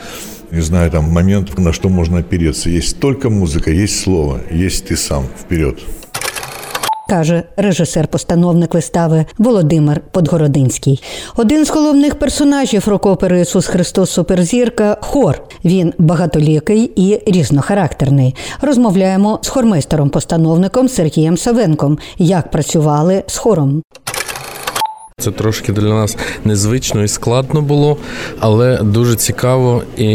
не 0.51 0.61
знаю, 0.61 0.91
там 0.91 1.05
моментов, 1.05 1.57
на 1.59 1.73
что 1.73 1.89
можно 1.89 2.19
опереться. 2.19 2.69
Есть 2.69 2.99
только 2.99 3.29
музыка, 3.29 3.71
есть 3.71 4.01
слово, 4.01 4.41
есть 4.51 4.85
ты 4.85 4.97
сам. 4.97 5.25
Вперед. 5.39 5.79
Каже 7.08 7.42
режисер-постановник 7.56 8.74
вистави 8.74 9.26
Володимир 9.38 10.00
Подгородинський. 10.10 11.02
Один 11.36 11.64
з 11.64 11.70
головних 11.70 12.14
персонажів 12.14 12.88
рок-опери 12.88 13.40
Ісус 13.40 13.66
Христос 13.66 14.10
Суперзірка 14.10 14.96
хор. 15.00 15.42
Він 15.64 15.92
багатолікий 15.98 16.92
і 16.96 17.22
різнохарактерний. 17.26 18.34
Розмовляємо 18.60 19.38
з 19.42 19.48
хормейстером-постановником 19.48 20.88
Сергієм 20.88 21.36
Савенком, 21.36 21.98
як 22.18 22.50
працювали 22.50 23.24
з 23.26 23.36
хором. 23.36 23.82
Це 25.20 25.30
трошки 25.30 25.72
для 25.72 25.88
нас 25.88 26.16
незвично 26.44 27.02
і 27.02 27.08
складно 27.08 27.62
було, 27.62 27.96
але 28.38 28.82
дуже 28.82 29.14
цікаво. 29.14 29.82
І 29.96 30.06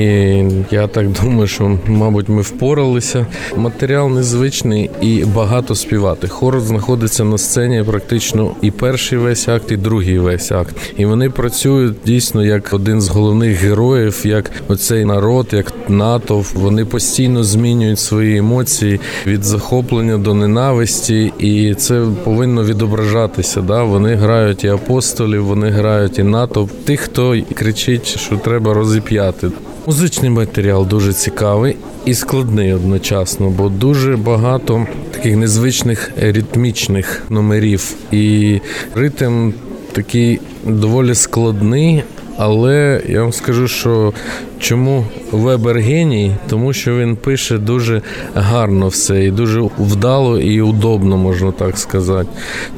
я 0.72 0.88
так 0.88 1.12
думаю, 1.12 1.48
що, 1.48 1.80
мабуть, 1.88 2.30
ми 2.30 2.42
впоралися. 2.42 3.26
Матеріал 3.58 4.10
незвичний 4.10 4.90
і 5.02 5.26
багато 5.26 5.76
співати. 5.76 6.28
Хор 6.28 6.62
знаходиться 6.62 7.24
на 7.24 7.38
сцені 7.38 7.84
практично 7.84 8.52
і 8.62 8.72
перший 8.72 9.18
весь 9.18 9.48
акт, 9.48 9.72
і 9.72 9.78
другий 9.78 10.20
весь 10.20 10.52
акт. 10.52 10.76
І 10.98 11.06
вони 11.06 11.30
працюють 11.30 11.96
дійсно 12.06 12.46
як 12.46 12.74
один 12.74 13.02
з 13.02 13.10
головних 13.10 13.58
героїв, 13.58 14.22
як 14.24 14.52
оцей 14.68 15.06
народ, 15.06 15.48
як 15.52 15.74
натовп. 15.90 16.48
Вони 16.54 16.86
постійно 16.86 17.44
змінюють 17.44 18.00
свої 18.00 18.38
емоції 18.38 19.00
від 19.28 19.44
захоплення 19.44 20.18
до 20.18 20.34
ненависті, 20.34 21.34
і 21.40 21.74
це 21.74 22.06
повинно 22.24 22.64
відображатися. 22.64 23.62
Да? 23.62 23.84
Вони 23.84 24.16
грають 24.16 24.64
і 24.64 24.68
апостолів, 24.92 25.46
вони 25.46 25.70
грають 25.70 26.20
і 26.20 26.24
натовп 26.24 26.72
тих, 26.86 27.00
хто 27.00 27.36
кричить, 27.54 28.20
що 28.20 28.38
треба 28.38 28.74
розіп'яти. 28.74 29.52
Музичний 29.86 30.30
матеріал 30.30 30.88
дуже 30.88 31.14
цікавий 31.14 31.76
і 32.06 32.14
складний 32.14 32.74
одночасно, 32.74 33.50
бо 33.50 33.70
дуже 33.70 34.18
багато 34.18 34.88
таких 35.12 35.36
незвичних 35.36 36.12
ритмічних 36.18 37.24
номерів. 37.30 37.96
І 38.12 38.60
ритм 38.96 39.52
такий 39.92 40.40
доволі 40.66 41.16
складний. 41.16 42.04
Але 42.38 43.02
я 43.10 43.22
вам 43.22 43.34
скажу, 43.34 43.68
що 43.68 44.14
чому 44.62 45.06
Вебер 45.32 45.78
геній? 45.78 46.36
Тому 46.50 46.74
що 46.74 46.98
він 46.98 47.16
пише 47.16 47.58
дуже 47.58 48.02
гарно 48.36 48.88
все 48.88 49.26
і 49.26 49.32
дуже 49.32 49.62
вдало 49.80 50.40
і 50.40 50.62
удобно, 50.62 51.18
можна 51.18 51.52
так 51.52 51.78
сказати. 51.78 52.30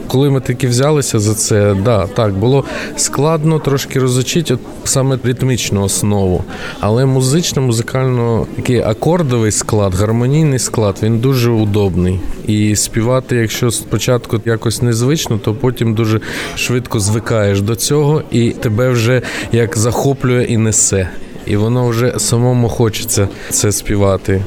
Коли 0.07 0.29
ми 0.29 0.39
таки 0.39 0.67
взялися 0.67 1.19
за 1.19 1.33
це, 1.33 1.75
да, 1.85 2.07
так 2.07 2.33
було 2.33 2.63
складно 2.95 3.59
трошки 3.59 3.99
розучити 3.99 4.53
от 4.53 4.59
саме 4.83 5.17
ритмічну 5.23 5.83
основу. 5.83 6.43
Але 6.79 7.05
музично, 7.05 7.61
музикально 7.61 8.47
такий 8.55 8.79
акордовий 8.79 9.51
склад, 9.51 9.95
гармонійний 9.95 10.59
склад, 10.59 10.99
він 11.03 11.19
дуже 11.19 11.51
удобний. 11.51 12.19
І 12.47 12.75
співати, 12.75 13.35
якщо 13.35 13.71
спочатку 13.71 14.41
якось 14.45 14.81
незвично, 14.81 15.37
то 15.37 15.53
потім 15.53 15.95
дуже 15.95 16.21
швидко 16.55 16.99
звикаєш 16.99 17.61
до 17.61 17.75
цього, 17.75 18.23
і 18.31 18.51
тебе 18.51 18.89
вже 18.89 19.21
як 19.51 19.77
захоплює 19.77 20.43
і 20.43 20.57
несе. 20.57 21.09
І 21.45 21.55
воно 21.55 21.87
вже 21.87 22.13
самому 22.17 22.69
хочеться 22.69 23.27
це 23.49 23.71
співати. 23.71 24.41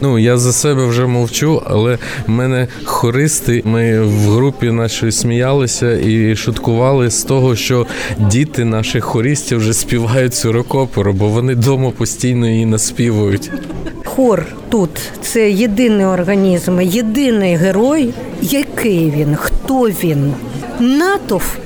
Ну 0.00 0.18
я 0.18 0.38
за 0.38 0.52
себе 0.52 0.86
вже 0.86 1.06
мовчу, 1.06 1.62
але 1.66 1.98
в 2.26 2.30
мене 2.30 2.68
хористи. 2.84 3.62
Ми 3.64 4.00
в 4.00 4.30
групі 4.30 4.70
нашої 4.70 5.12
сміялися 5.12 5.92
і 5.92 6.36
шуткували 6.36 7.10
з 7.10 7.22
того, 7.22 7.56
що 7.56 7.86
діти 8.18 8.64
наших 8.64 9.04
хористів 9.04 9.58
вже 9.58 9.72
співають 9.72 10.34
цю 10.34 10.52
рок-оперу, 10.52 11.12
бо 11.12 11.28
вони 11.28 11.54
вдома 11.54 11.90
постійно 11.90 12.48
її 12.48 12.66
наспівують. 12.66 13.50
Хор 14.04 14.46
тут 14.68 14.90
це 15.22 15.50
єдиний 15.50 16.06
організм, 16.06 16.80
єдиний 16.80 17.56
герой. 17.56 18.14
Який 18.42 19.10
він? 19.10 19.36
Хто 19.36 19.80
він? 19.82 20.32
Натовп 20.80 21.65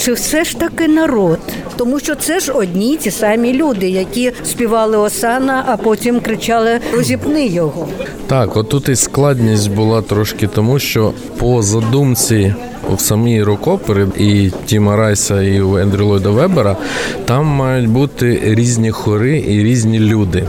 чи 0.00 0.12
все 0.12 0.44
ж 0.44 0.58
таки 0.58 0.88
народ? 0.88 1.38
Тому 1.76 2.00
що 2.00 2.14
це 2.14 2.40
ж 2.40 2.52
одні 2.52 2.96
ті 2.96 3.10
самі 3.10 3.52
люди, 3.52 3.88
які 3.88 4.32
співали 4.44 4.96
Осана, 4.96 5.64
а 5.66 5.76
потім 5.76 6.20
кричали 6.20 6.80
Розіпни 6.92 7.46
його. 7.46 7.88
Так, 8.26 8.56
отут 8.56 8.88
і 8.88 8.96
складність 8.96 9.70
була 9.70 10.02
трошки 10.02 10.46
тому, 10.46 10.78
що 10.78 11.12
по 11.38 11.62
задумці 11.62 12.54
в 12.94 13.00
самій 13.00 13.42
рок-опери 13.42 14.06
і 14.18 14.50
Тіма 14.66 14.96
Райса, 14.96 15.42
і 15.42 15.60
у 15.60 15.78
Ендрю 15.78 16.06
Ллойда 16.06 16.30
Вебера 16.30 16.76
там 17.24 17.46
мають 17.46 17.88
бути 17.88 18.40
різні 18.44 18.90
хори 18.90 19.44
і 19.48 19.62
різні 19.64 20.00
люди. 20.00 20.44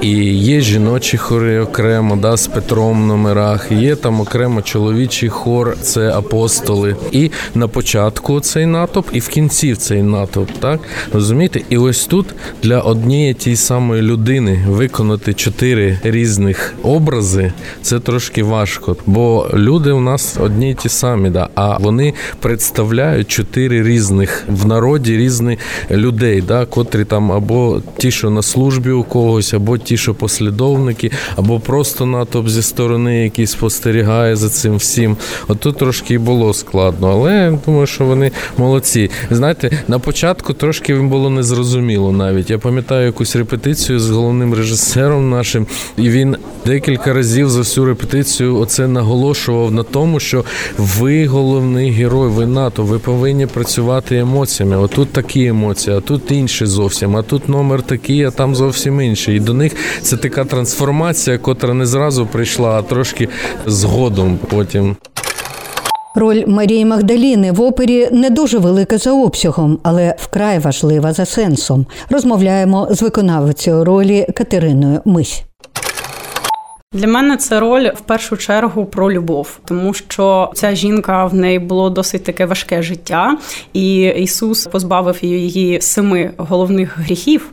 І 0.00 0.10
є 0.34 0.60
жіночі 0.60 1.16
хори 1.16 1.60
окремо, 1.60 2.16
да, 2.16 2.36
з 2.36 2.46
Петром 2.46 3.02
в 3.02 3.06
номерах, 3.06 3.72
є 3.72 3.96
там 3.96 4.20
окремо 4.20 4.62
чоловічий 4.62 5.28
хор, 5.28 5.76
це 5.82 6.12
апостоли. 6.12 6.96
І 7.12 7.30
на 7.54 7.68
початку 7.68 8.40
цей 8.40 8.66
натовп, 8.66 9.08
і 9.12 9.18
в 9.18 9.28
кінці 9.28 9.74
цей 9.74 10.02
натовп. 10.02 10.50
Так 10.60 10.80
розумієте? 11.12 11.60
І 11.68 11.78
ось 11.78 12.06
тут 12.06 12.26
для 12.62 12.80
однієї 12.80 13.34
тієї 13.34 13.56
самої 13.56 14.02
людини 14.02 14.64
виконати 14.68 15.34
чотири 15.34 15.98
різних 16.02 16.74
образи 16.82 17.52
це 17.82 18.00
трошки 18.00 18.42
важко, 18.42 18.96
бо 19.06 19.50
люди 19.54 19.90
у 19.90 20.00
нас 20.00 20.36
одні 20.40 20.70
й 20.70 20.74
ті 20.74 20.88
самі, 20.88 21.30
да, 21.30 21.48
а 21.54 21.78
вони 21.80 22.14
представляють 22.40 23.28
чотири 23.28 23.82
різних 23.82 24.44
в 24.48 24.66
народі 24.66 25.16
різних 25.16 25.58
людей, 25.90 26.42
да, 26.48 26.66
котрі 26.66 27.04
там 27.04 27.32
або 27.32 27.82
ті, 27.98 28.10
що 28.10 28.30
на 28.30 28.42
службі 28.42 28.90
у 28.90 29.02
когось, 29.02 29.54
або 29.54 29.78
ті, 29.78 29.96
що 29.96 30.14
послідовники, 30.14 31.10
або 31.36 31.60
просто 31.60 32.06
натовп 32.06 32.48
зі 32.48 32.62
сторони, 32.62 33.24
який 33.24 33.46
спостерігає 33.46 34.36
за 34.36 34.48
цим 34.48 34.76
всім. 34.76 35.16
От 35.48 35.60
тут 35.60 35.76
трошки 35.76 36.14
і 36.14 36.18
було 36.18 36.54
складно, 36.54 37.08
але 37.08 37.34
я 37.34 37.58
думаю, 37.66 37.86
що 37.86 38.04
вони 38.04 38.30
молодці. 38.58 39.10
Знаєте, 39.30 39.84
на 39.88 39.98
початку 39.98 40.52
трошки 40.52 40.92
їм 40.92 41.08
було 41.08 41.30
незрозуміло 41.30 42.12
навіть. 42.12 42.50
Я 42.50 42.58
пам'ятаю 42.58 43.06
якусь 43.06 43.36
репетицію 43.36 44.00
з 44.00 44.10
головним 44.10 44.54
режисером 44.54 45.30
нашим, 45.30 45.66
і 45.96 46.10
він 46.10 46.36
декілька 46.66 47.12
разів 47.12 47.50
за 47.50 47.58
всю 47.58 47.86
репетицію 47.86 48.56
оце 48.58 48.88
наголошував 48.88 49.72
на 49.72 49.82
тому, 49.82 50.20
що 50.20 50.44
ви 50.78 51.26
головний 51.70 51.90
герой, 51.90 52.28
ви 52.28 52.46
НАТО, 52.46 52.82
ви 52.82 52.98
повинні 52.98 53.46
працювати 53.46 54.18
емоціями. 54.18 54.76
Отут 54.76 55.12
такі 55.12 55.46
емоції, 55.46 55.96
а 55.96 56.00
тут 56.00 56.30
інші 56.30 56.66
зовсім, 56.66 57.16
а 57.16 57.22
тут 57.22 57.48
номер 57.48 57.82
такий, 57.82 58.24
а 58.24 58.30
там 58.30 58.54
зовсім 58.54 59.00
інший. 59.00 59.36
І 59.36 59.40
до 59.40 59.54
них 59.54 59.76
це 60.02 60.16
така 60.16 60.44
трансформація, 60.44 61.38
котра 61.38 61.74
не 61.74 61.86
зразу 61.86 62.26
прийшла, 62.26 62.70
а 62.70 62.82
трошки 62.82 63.28
згодом 63.66 64.38
потім. 64.50 64.96
Роль 66.14 66.44
Марії 66.46 66.84
Магдаліни 66.84 67.52
в 67.52 67.60
опері 67.60 68.08
не 68.12 68.30
дуже 68.30 68.58
велика 68.58 68.98
за 68.98 69.12
обсягом, 69.12 69.78
але 69.82 70.14
вкрай 70.18 70.58
важлива 70.58 71.12
за 71.12 71.24
сенсом. 71.24 71.86
Розмовляємо 72.10 72.88
з 72.90 73.02
виконавицею 73.02 73.84
ролі 73.84 74.26
Катериною 74.34 75.00
Мись. 75.04 75.44
Для 76.94 77.06
мене 77.06 77.36
це 77.36 77.60
роль 77.60 77.90
в 77.94 78.00
першу 78.00 78.36
чергу 78.36 78.84
про 78.84 79.12
любов, 79.12 79.58
тому 79.64 79.94
що 79.94 80.50
ця 80.54 80.74
жінка 80.74 81.26
в 81.26 81.34
неї 81.34 81.58
було 81.58 81.90
досить 81.90 82.24
таке 82.24 82.46
важке 82.46 82.82
життя, 82.82 83.38
і 83.72 84.00
Ісус 84.00 84.66
позбавив 84.66 85.24
її 85.24 85.80
семи 85.80 86.30
головних 86.36 86.98
гріхів. 86.98 87.50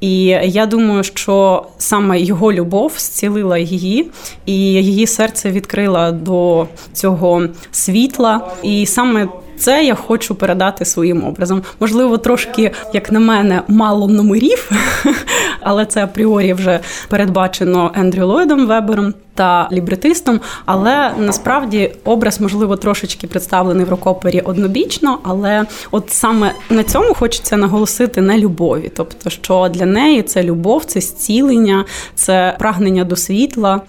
І 0.00 0.24
я 0.44 0.66
думаю, 0.66 1.02
що 1.02 1.66
саме 1.78 2.20
його 2.20 2.52
любов 2.52 2.92
зцілила 2.96 3.58
її, 3.58 4.10
і 4.46 4.54
її 4.62 5.06
серце 5.06 5.50
відкрила 5.50 6.12
до 6.12 6.66
цього 6.92 7.42
світла. 7.72 8.50
І 8.62 8.86
саме 8.86 9.28
це 9.62 9.84
я 9.84 9.94
хочу 9.94 10.34
передати 10.34 10.84
своїм 10.84 11.24
образом. 11.24 11.62
Можливо, 11.80 12.18
трошки, 12.18 12.70
як 12.92 13.12
на 13.12 13.20
мене, 13.20 13.62
мало 13.68 14.08
номерів, 14.08 14.70
але 15.60 15.86
це 15.86 16.04
апріорі 16.04 16.52
вже 16.52 16.80
передбачено 17.08 17.92
Ендрю 17.94 18.26
Ллойдом 18.26 18.66
Вебером 18.66 19.14
та 19.34 19.68
лібретистом. 19.72 20.40
Але 20.64 21.14
насправді 21.18 21.94
образ, 22.04 22.40
можливо, 22.40 22.76
трошечки 22.76 23.26
представлений 23.26 23.86
в 23.86 23.88
рокопері 23.88 24.40
однобічно, 24.40 25.18
але 25.22 25.66
от 25.90 26.10
саме 26.10 26.54
на 26.70 26.84
цьому 26.84 27.14
хочеться 27.14 27.56
наголосити 27.56 28.20
на 28.20 28.38
любові. 28.38 28.90
Тобто, 28.96 29.30
що 29.30 29.68
для 29.74 29.86
неї 29.86 30.22
це 30.22 30.42
любов, 30.42 30.84
це 30.84 31.00
зцілення, 31.00 31.84
це 32.14 32.56
прагнення 32.58 33.04
до 33.04 33.16
світла. 33.16 33.80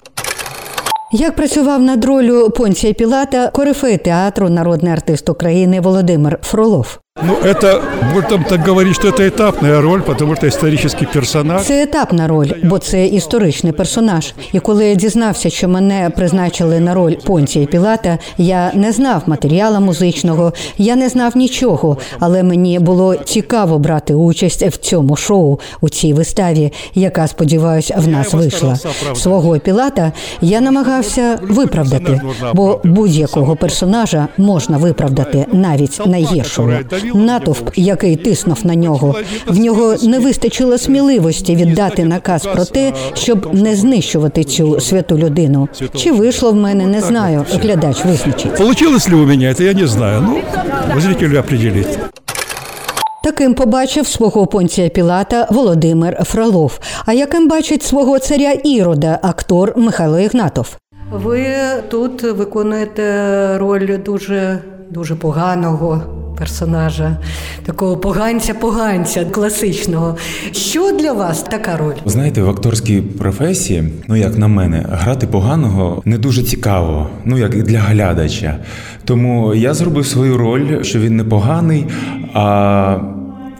Як 1.12 1.36
працював 1.36 1.82
над 1.82 2.04
ролю 2.04 2.50
Понція 2.50 2.92
Пілата 2.92 3.50
корифей 3.50 3.98
театру 3.98 4.48
народний 4.48 4.92
артист 4.92 5.28
України 5.28 5.80
Володимир 5.80 6.38
Фролов? 6.42 6.98
Ну, 7.23 7.35
это, 7.43 7.81
будем 8.13 8.43
так 8.43 8.65
говорить, 8.65 8.95
что 8.95 9.07
это 9.09 9.27
этапная 9.27 9.81
роль, 9.81 10.01
потому 10.01 10.35
что 10.35 10.47
исторический 10.47 11.07
персонаж. 11.13 11.63
Це 11.63 11.83
етапна 11.83 12.27
роль, 12.27 12.47
бо 12.63 12.79
це 12.79 13.05
історичний 13.05 13.73
персонаж. 13.73 14.33
І 14.53 14.59
коли 14.59 14.85
я 14.85 14.95
дізнався, 14.95 15.49
що 15.49 15.67
мене 15.67 16.11
призначили 16.15 16.79
на 16.79 16.93
роль 16.93 17.15
Понція 17.25 17.65
Пілата, 17.65 18.17
я 18.37 18.71
не 18.73 18.91
знав 18.91 19.23
матеріала 19.25 19.79
музичного, 19.79 20.53
я 20.77 20.95
не 20.95 21.09
знав 21.09 21.37
нічого, 21.37 21.97
але 22.19 22.43
мені 22.43 22.79
було 22.79 23.15
цікаво 23.15 23.79
брати 23.79 24.13
участь 24.13 24.61
в 24.61 24.77
цьому 24.77 25.15
шоу 25.15 25.59
у 25.81 25.89
цій 25.89 26.13
виставі, 26.13 26.73
яка 26.95 27.27
сподіваюся 27.27 27.95
в 27.97 28.07
нас 28.07 28.33
вийшла. 28.33 28.77
Свого 29.15 29.59
пілата 29.59 30.11
я 30.41 30.61
намагався 30.61 31.39
виправдати, 31.41 32.21
бо 32.53 32.81
будь-якого 32.83 33.55
персонажа 33.55 34.27
можна 34.37 34.77
виправдати, 34.77 35.45
навіть 35.53 36.01
найгіршого. 36.05 36.71
Натовп, 37.14 37.70
який 37.74 38.16
тиснув 38.16 38.66
на 38.66 38.74
нього, 38.74 39.14
в 39.46 39.58
нього 39.58 39.94
не 40.02 40.18
вистачило 40.18 40.78
сміливості 40.78 41.56
віддати 41.56 42.04
наказ 42.04 42.42
про 42.54 42.64
те, 42.64 42.92
щоб 43.14 43.54
не 43.54 43.76
знищувати 43.76 44.44
цю 44.44 44.80
святу 44.80 45.18
людину. 45.18 45.68
Чи 45.96 46.12
вийшло 46.12 46.52
в 46.52 46.54
мене, 46.54 46.86
не 46.86 47.00
знаю. 47.00 47.44
Глядач 47.62 48.04
визначить. 48.04 48.56
Получилось 48.56 49.08
ли 49.08 49.14
у 49.14 49.26
меня 49.26 49.48
это, 49.48 49.62
я 49.62 49.72
не 49.72 49.86
знаю. 49.86 50.20
Ну, 50.94 51.00
зрителю 51.00 51.38
определить. 51.38 51.98
Таким 53.24 53.54
побачив 53.54 54.06
свого 54.06 54.46
понція 54.46 54.88
Пілата 54.88 55.48
Володимир 55.50 56.24
Фролов. 56.24 56.78
А 57.06 57.12
яким 57.12 57.48
бачить 57.48 57.82
свого 57.82 58.18
царя 58.18 58.52
Ірода 58.64 59.18
актор 59.22 59.72
Михайло 59.76 60.20
Ігнатов? 60.20 60.76
Ви 61.12 61.46
тут 61.88 62.22
виконуєте 62.22 63.58
роль 63.58 63.98
дуже 64.04 64.58
дуже 64.90 65.14
поганого 65.14 66.02
персонажа, 66.38 67.16
такого 67.66 67.96
поганця-поганця 67.96 69.24
класичного. 69.24 70.16
Що 70.52 70.92
для 70.92 71.12
вас 71.12 71.42
така 71.42 71.76
роль? 71.76 71.94
Знаєте, 72.06 72.42
в 72.42 72.48
акторській 72.48 73.00
професії, 73.00 73.84
ну 74.08 74.16
як 74.16 74.38
на 74.38 74.48
мене, 74.48 74.86
грати 74.90 75.26
поганого 75.26 76.02
не 76.04 76.18
дуже 76.18 76.42
цікаво, 76.42 77.10
ну 77.24 77.38
як 77.38 77.54
і 77.54 77.62
для 77.62 77.78
глядача. 77.78 78.56
Тому 79.04 79.54
я 79.54 79.74
зробив 79.74 80.06
свою 80.06 80.36
роль, 80.36 80.82
що 80.82 80.98
він 80.98 81.16
не 81.16 81.24
поганий, 81.24 81.86
а 82.34 82.98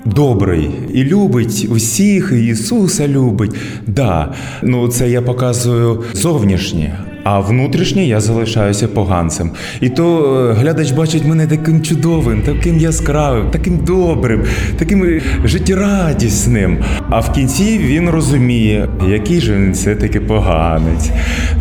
добрий 0.05 0.71
і 0.95 1.05
любить 1.05 1.67
усіх, 1.71 2.33
і 2.35 2.47
Ісуса 2.47 3.09
любить. 3.09 3.55
Да, 3.87 4.33
ну 4.63 4.89
це 4.89 5.11
я 5.11 5.23
показую 5.23 6.03
зовнішнє. 6.13 6.99
А 7.25 7.41
внутрішнє 7.41 8.05
я 8.05 8.21
залишаюся 8.21 8.89
поганцем. 8.89 9.51
І 9.81 9.89
то 9.89 10.37
е, 10.51 10.53
глядач 10.53 10.91
бачить 10.91 11.25
мене 11.25 11.47
таким 11.47 11.83
чудовим, 11.83 12.43
таким 12.43 12.79
яскравим, 12.79 13.51
таким 13.51 13.79
добрим, 13.79 14.43
таким 14.79 15.21
життєрадісним. 15.45 16.79
А 17.11 17.21
в 17.21 17.33
кінці 17.33 17.79
він 17.79 18.11
розуміє, 18.11 18.89
який 19.09 19.41
же 19.41 19.55
він 19.55 19.73
все-таки 19.73 20.21
поганець. 20.21 21.11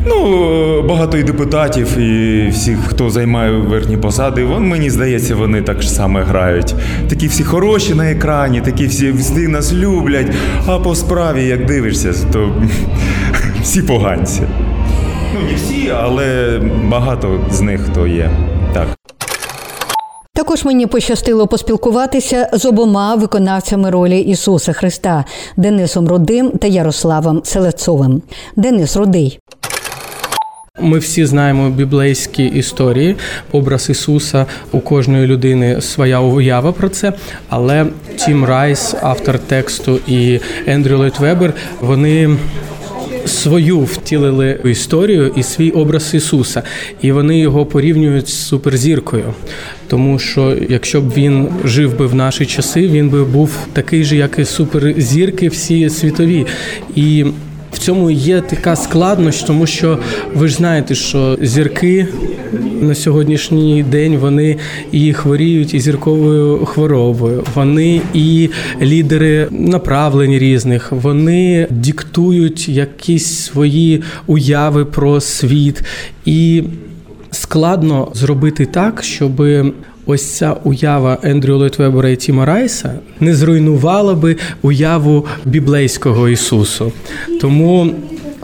Ну, 0.07 0.45
е, 0.79 0.81
багато 0.81 1.17
і 1.17 1.23
депутатів, 1.23 1.97
і 1.97 2.47
всіх, 2.49 2.77
хто 2.87 3.09
займає 3.09 3.51
верхні 3.51 3.97
посади, 3.97 4.43
вон 4.43 4.67
мені 4.67 4.89
здається, 4.89 5.35
вони 5.35 5.61
так 5.61 5.81
ж 5.81 5.89
саме 5.89 6.23
грають. 6.23 6.75
Такі 7.09 7.27
всі 7.27 7.43
хороші 7.43 7.93
на 7.93 8.11
екрані, 8.11 8.61
такі 8.61 8.85
всі, 8.85 9.11
всі 9.11 9.47
нас 9.47 9.73
люблять. 9.73 10.27
А 10.67 10.79
по 10.79 10.95
справі, 10.95 11.45
як 11.45 11.65
дивишся, 11.65 12.13
то 12.31 12.53
всі 13.61 13.81
поганці. 13.81 14.41
Ну, 15.33 15.39
не 15.49 15.55
всі, 15.55 15.89
але 15.89 16.59
багато 16.83 17.39
з 17.51 17.61
них 17.61 17.81
хто 17.81 18.07
є. 18.07 18.29
Так. 18.73 18.87
Також 20.35 20.65
мені 20.65 20.87
пощастило 20.87 21.47
поспілкуватися 21.47 22.49
з 22.53 22.65
обома 22.65 23.15
виконавцями 23.15 23.89
ролі 23.89 24.19
Ісуса 24.19 24.73
Христа 24.73 25.25
Денисом 25.57 26.07
Рудим 26.07 26.49
та 26.49 26.67
Ярославом 26.67 27.41
Селецовим. 27.43 28.21
Денис 28.55 28.95
Рудий. 28.95 29.39
Ми 30.81 30.97
всі 30.99 31.25
знаємо 31.25 31.69
біблейські 31.69 32.45
історії, 32.45 33.15
образ 33.51 33.89
Ісуса 33.89 34.45
у 34.71 34.79
кожної 34.79 35.27
людини 35.27 35.81
своя 35.81 36.19
уява 36.19 36.71
про 36.71 36.89
це. 36.89 37.13
Але 37.49 37.85
Тім 38.15 38.45
Райс, 38.45 38.95
автор 39.01 39.39
тексту, 39.39 39.99
і 40.07 40.39
Ендрю 40.67 40.97
Лейтвебер, 40.97 41.53
вони 41.81 42.37
свою 43.25 43.79
втілили 43.79 44.59
історію 44.65 45.31
і 45.35 45.43
свій 45.43 45.69
образ 45.69 46.13
Ісуса, 46.13 46.63
і 47.01 47.11
вони 47.11 47.39
його 47.39 47.65
порівнюють 47.65 48.29
з 48.29 48.47
суперзіркою. 48.47 49.33
Тому 49.87 50.19
що 50.19 50.57
якщо 50.69 51.01
б 51.01 51.13
він 51.13 51.47
жив 51.65 51.97
би 51.97 52.07
в 52.07 52.15
наші 52.15 52.45
часи, 52.45 52.87
він 52.87 53.09
би 53.09 53.23
був 53.23 53.51
такий 53.73 54.03
же, 54.03 54.15
як 54.15 54.39
і 54.39 54.45
суперзірки, 54.45 55.47
всі 55.47 55.89
світові. 55.89 56.45
І 56.95 57.25
цьому 57.83 58.11
є 58.11 58.41
така 58.41 58.75
складність, 58.75 59.47
тому 59.47 59.67
що 59.67 59.99
ви 60.35 60.47
ж 60.47 60.55
знаєте, 60.55 60.95
що 60.95 61.37
зірки 61.41 62.07
на 62.81 62.95
сьогоднішній 62.95 63.83
день 63.83 64.17
вони 64.17 64.57
і 64.91 65.13
хворіють 65.13 65.73
і 65.73 65.79
зірковою 65.79 66.65
хворобою. 66.65 67.43
Вони 67.55 68.01
і 68.13 68.49
лідери 68.81 69.47
направлень 69.51 70.31
різних, 70.31 70.91
вони 70.91 71.67
диктують 71.69 72.69
якісь 72.69 73.25
свої 73.25 74.03
уяви 74.27 74.85
про 74.85 75.21
світ. 75.21 75.83
І 76.25 76.63
складно 77.31 78.11
зробити 78.13 78.65
так, 78.65 79.03
щоб 79.03 79.41
ось 80.05 80.25
ця 80.25 80.55
уява 80.63 81.17
Ендрю 81.23 81.57
Лойтвебера 81.57 82.09
і 82.09 82.15
Тіма 82.15 82.45
Райса 82.45 82.93
не 83.19 83.35
зруйнувала 83.35 84.13
би 84.13 84.35
уяву 84.61 85.25
біблейського 85.45 86.29
Ісусу. 86.29 86.91
Тому 87.41 87.91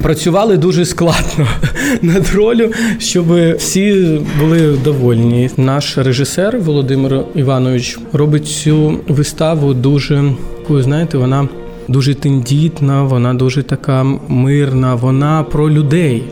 працювали 0.02 0.58
дуже 0.58 0.86
складно 0.86 1.48
над 2.02 2.30
ролью, 2.36 2.72
щоб 3.00 3.56
всі 3.58 4.19
були 4.39 4.78
довольні. 4.84 5.50
Наш 5.58 5.98
режисер 5.98 6.60
Володимир 6.60 7.22
Іванович 7.36 8.00
робить 8.13 8.48
цю 8.48 9.00
виставу 9.08 9.74
дуже, 9.74 10.24
знаєте, 10.69 11.17
вона 11.17 11.48
дуже 11.88 12.15
тендітна, 12.15 13.04
вона 13.04 13.34
дуже 13.34 13.63
така 13.63 14.04
мирна, 14.28 14.95
вона 14.95 15.43
про 15.43 15.69
людей. 15.69 16.24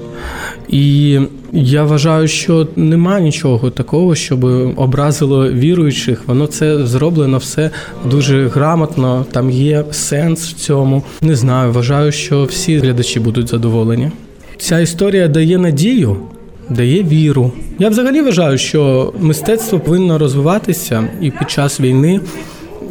І 0.70 1.20
я 1.54 1.84
вважаю, 1.84 2.28
що 2.28 2.68
нема 2.76 3.20
нічого 3.20 3.70
такого, 3.70 4.16
щоб 4.16 4.44
образило 4.76 5.52
віруючих. 5.52 6.22
Воно 6.28 6.48
це 6.48 6.86
зроблено 6.86 7.38
все 7.38 7.70
дуже 8.06 8.48
грамотно. 8.48 9.26
Там 9.32 9.52
є 9.52 9.86
сенс 9.92 10.50
в 10.50 10.54
цьому. 10.54 11.04
Не 11.22 11.36
знаю, 11.36 11.72
вважаю, 11.72 12.12
що 12.12 12.44
всі 12.44 12.78
глядачі 12.78 13.20
будуть 13.20 13.50
задоволені. 13.50 14.12
Ця 14.58 14.80
історія 14.80 15.28
дає 15.28 15.58
надію, 15.58 16.18
дає 16.70 17.04
віру. 17.04 17.52
Я 17.80 17.90
взагалі 17.90 18.22
вважаю, 18.22 18.58
що 18.58 19.14
мистецтво 19.20 19.80
повинно 19.80 20.18
розвиватися 20.18 21.08
і 21.22 21.32
під 21.32 21.50
час 21.50 21.80
війни. 21.80 22.20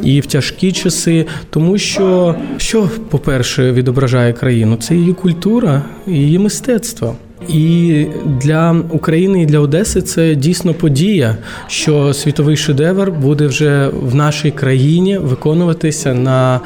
І 0.03 0.21
в 0.21 0.25
тяжкі 0.25 0.71
часи, 0.71 1.25
тому 1.49 1.77
що 1.77 2.35
що, 2.57 2.89
по-перше, 3.09 3.71
відображає 3.71 4.33
країну, 4.33 4.75
це 4.75 4.95
її 4.95 5.13
культура, 5.13 5.81
її 6.07 6.39
мистецтво. 6.39 7.15
І 7.49 8.05
для 8.25 8.83
України 8.89 9.41
і 9.41 9.45
для 9.45 9.59
Одеси 9.59 10.01
це 10.01 10.35
дійсно 10.35 10.73
подія, 10.73 11.37
що 11.67 12.13
світовий 12.13 12.57
шедевр 12.57 13.11
буде 13.11 13.47
вже 13.47 13.87
в 13.87 14.15
нашій 14.15 14.51
країні 14.51 15.17
виконуватися 15.17 16.13
на 16.13 16.59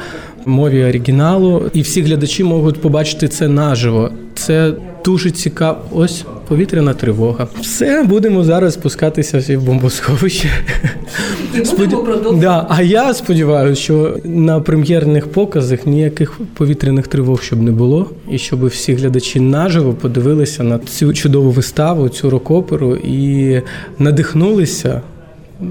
мові 0.46 0.84
оригіналу, 0.84 1.70
і 1.72 1.82
всі 1.82 2.02
глядачі 2.02 2.44
можуть 2.44 2.80
побачити 2.80 3.28
це 3.28 3.48
наживо. 3.48 4.10
Це 4.34 4.72
дуже 5.04 5.30
цікаво. 5.30 5.78
Ось 5.92 6.24
повітряна 6.48 6.94
тривога. 6.94 7.46
Все 7.60 8.02
будемо 8.02 8.44
зараз 8.44 8.74
спускатися 8.74 9.38
всі 9.38 9.56
в 9.56 9.62
бомбосховище. 9.62 10.48
Споді... 11.64 11.96
Да, 12.40 12.66
А 12.68 12.82
я 12.82 13.14
сподіваюся, 13.14 13.82
що 13.82 14.16
на 14.24 14.60
прем'єрних 14.60 15.26
показах 15.26 15.86
ніяких 15.86 16.40
повітряних 16.54 17.06
тривог 17.06 17.42
щоб 17.42 17.62
не 17.62 17.70
було, 17.70 18.10
і 18.30 18.38
щоб 18.38 18.66
всі 18.66 18.94
глядачі 18.94 19.40
наживо 19.40 19.92
подивилися 19.92 20.62
на 20.62 20.78
цю 20.78 21.14
чудову 21.14 21.50
виставу, 21.50 22.08
цю 22.08 22.30
рок-оперу 22.30 22.96
і 22.96 23.60
надихнулися. 23.98 25.00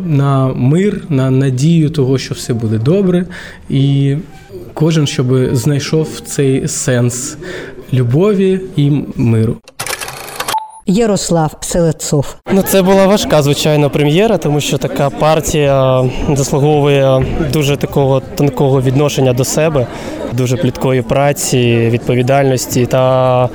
На 0.05 0.47
мир, 0.47 1.01
на 1.09 1.31
надію 1.31 1.89
того, 1.89 2.17
що 2.17 2.33
все 2.33 2.53
буде 2.53 2.77
добре, 2.77 3.25
і 3.69 4.15
кожен 4.73 5.07
щоб 5.07 5.55
знайшов 5.55 6.19
цей 6.25 6.67
сенс 6.67 7.37
любові 7.93 8.59
і 8.75 8.91
миру. 9.15 9.57
Ярослав 10.85 11.51
Селецов. 11.61 12.35
Ну, 12.51 12.61
це 12.61 12.81
була 12.81 13.07
важка, 13.07 13.41
звичайно, 13.41 13.89
прем'єра, 13.89 14.37
тому 14.37 14.61
що 14.61 14.77
така 14.77 15.09
партія 15.09 16.05
заслуговує 16.33 17.25
дуже 17.53 17.77
такого 17.77 18.21
тонкого 18.35 18.81
відношення 18.81 19.33
до 19.33 19.45
себе, 19.45 19.87
дуже 20.33 20.57
пліткої 20.57 21.01
праці, 21.01 21.89
відповідальності 21.91 22.85
та 22.85 23.49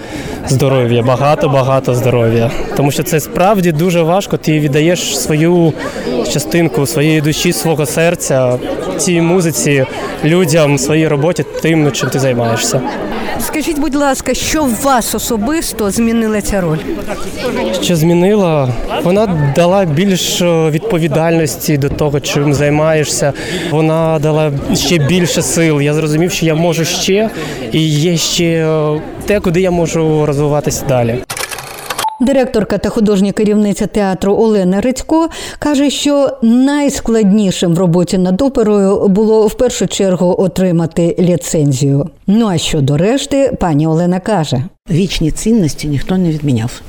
здоров'я. 0.49 1.03
Багато-багато 1.03 1.95
здоров'я. 1.95 2.51
Тому 2.77 2.91
що 2.91 3.03
це 3.03 3.21
справді 3.21 3.73
дуже 3.73 4.03
важко. 4.03 4.37
Ти 4.37 4.61
віддаєш 4.61 5.19
свою 5.19 5.73
частинку 6.33 6.87
своєї 6.87 7.21
душі, 7.21 7.53
свого 7.53 7.87
серця 7.87 8.59
цій 8.99 9.21
музиці, 9.21 9.87
людям, 10.25 10.79
своїй 10.79 11.09
роботі, 11.09 11.45
тим, 11.63 11.93
чим 11.93 12.11
ти 12.11 12.19
займаєшся. 12.19 12.81
Скажіть, 13.41 13.79
будь 13.79 13.95
ласка, 13.95 14.35
що 14.35 14.65
в 14.65 14.83
вас 14.83 15.15
особисто 15.15 15.91
змінила 15.91 16.41
ця 16.41 16.61
роль? 16.61 16.79
Що 17.83 17.97
змінила? 17.97 18.69
Вона 19.03 19.53
дала 19.57 19.85
більш 19.85 20.43
відповідальності 20.71 21.77
до 21.79 21.89
того, 21.89 22.21
чим 22.21 22.55
займаєшся. 22.55 23.33
Вона 23.71 24.19
дала 24.19 24.53
ще 24.75 24.99
більше 24.99 25.43
сил. 25.43 25.81
Я 25.81 25.95
зрозумів, 25.95 26.33
що 26.33 26.47
я 26.47 26.55
можу 26.55 26.85
ще, 26.85 27.31
і 27.73 27.81
є 27.89 28.17
ще 28.17 28.69
те, 29.27 29.41
куди 29.41 29.61
я 29.61 29.71
можу 29.71 30.27
розвиватися 30.27 30.85
далі. 30.89 31.19
Директорка 32.21 32.79
та 32.79 32.89
художня 32.89 33.33
керівниця 33.33 33.87
театру 33.87 34.35
Олена 34.35 34.81
Рицько 34.81 35.29
каже, 35.59 35.91
що 35.91 36.39
найскладнішим 36.43 37.75
в 37.75 37.79
роботі 37.79 38.19
над 38.19 38.43
оперою 38.43 39.09
було 39.09 39.47
в 39.47 39.55
першу 39.55 39.87
чергу 39.87 40.35
отримати 40.39 41.17
ліцензію. 41.19 42.11
Ну 42.27 42.47
а 42.47 42.59
щодо 42.59 42.97
решти, 42.97 43.53
пані 43.61 43.87
Олена 43.87 44.21
каже: 44.21 44.65
вічні 44.91 45.31
цінності 45.31 45.89
ніхто 45.89 46.19
не 46.19 46.31
відміняв. 46.31 46.81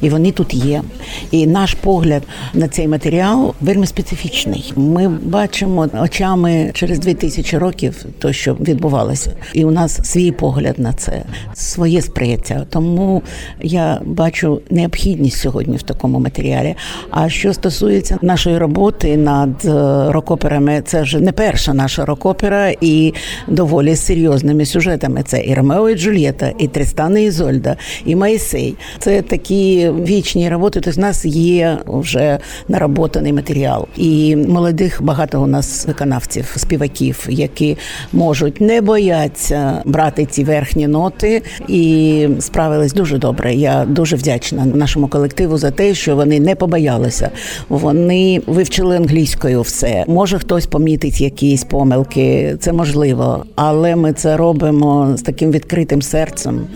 І 0.00 0.08
вони 0.08 0.32
тут 0.32 0.54
є. 0.54 0.82
І 1.30 1.46
наш 1.46 1.74
погляд 1.74 2.22
на 2.54 2.68
цей 2.68 2.88
матеріал 2.88 3.54
вельми 3.60 3.86
специфічний. 3.86 4.72
Ми 4.76 5.08
бачимо 5.08 5.88
очами 6.00 6.70
через 6.74 6.98
дві 6.98 7.14
тисячі 7.14 7.58
років 7.58 8.04
то, 8.18 8.32
що 8.32 8.54
відбувалося, 8.54 9.36
і 9.52 9.64
у 9.64 9.70
нас 9.70 10.00
свій 10.10 10.32
погляд 10.32 10.78
на 10.78 10.92
це, 10.92 11.22
своє 11.54 12.02
сприяття. 12.02 12.66
Тому 12.70 13.22
я 13.60 14.00
бачу 14.04 14.60
необхідність 14.70 15.38
сьогодні 15.38 15.76
в 15.76 15.82
такому 15.82 16.18
матеріалі. 16.18 16.74
А 17.10 17.28
що 17.28 17.52
стосується 17.52 18.18
нашої 18.22 18.58
роботи 18.58 19.16
над 19.16 19.64
рокоперами, 20.12 20.82
це 20.86 21.02
вже 21.02 21.20
не 21.20 21.32
перша 21.32 21.74
наша 21.74 22.04
рокопера 22.04 22.74
і 22.80 23.14
доволі 23.48 23.96
серйозними 23.96 24.66
сюжетами. 24.66 25.22
Це 25.22 25.44
і 25.44 25.54
Ромео, 25.54 25.90
і 25.90 25.94
Джульєта, 25.94 26.52
і 26.58 26.68
Тристана, 26.68 27.18
і 27.18 27.30
Зольда, 27.30 27.76
і 28.04 28.16
Майсей. 28.16 28.74
Це 28.98 29.22
такі 29.22 29.61
вічні 29.90 30.48
роботи. 30.48 30.80
Тобто 30.80 31.00
в 31.00 31.04
нас 31.04 31.24
є 31.24 31.78
вже 31.86 32.38
наработаний 32.68 33.32
матеріал, 33.32 33.86
і 33.96 34.36
молодих 34.36 35.02
багато 35.02 35.42
у 35.42 35.46
нас 35.46 35.86
виконавців, 35.86 36.54
співаків, 36.56 37.26
які 37.28 37.76
можуть 38.12 38.60
не 38.60 38.80
бояться 38.80 39.82
брати 39.84 40.26
ці 40.26 40.44
верхні 40.44 40.86
ноти, 40.86 41.42
і 41.68 42.28
справились 42.40 42.92
дуже 42.92 43.18
добре. 43.18 43.54
Я 43.54 43.84
дуже 43.84 44.16
вдячна 44.16 44.64
нашому 44.64 45.08
колективу 45.08 45.58
за 45.58 45.70
те, 45.70 45.94
що 45.94 46.16
вони 46.16 46.40
не 46.40 46.54
побоялися. 46.54 47.30
Вони 47.68 48.40
вивчили 48.46 48.96
англійською 48.96 49.62
все. 49.62 50.04
Може 50.06 50.38
хтось 50.38 50.66
помітить 50.66 51.20
якісь 51.20 51.64
помилки, 51.64 52.56
це 52.60 52.72
можливо, 52.72 53.44
але 53.54 53.96
ми 53.96 54.12
це 54.12 54.36
робимо 54.36 55.12
з 55.16 55.22
таким 55.22 55.50
відкритим 55.50 56.02
серцем. 56.02 56.66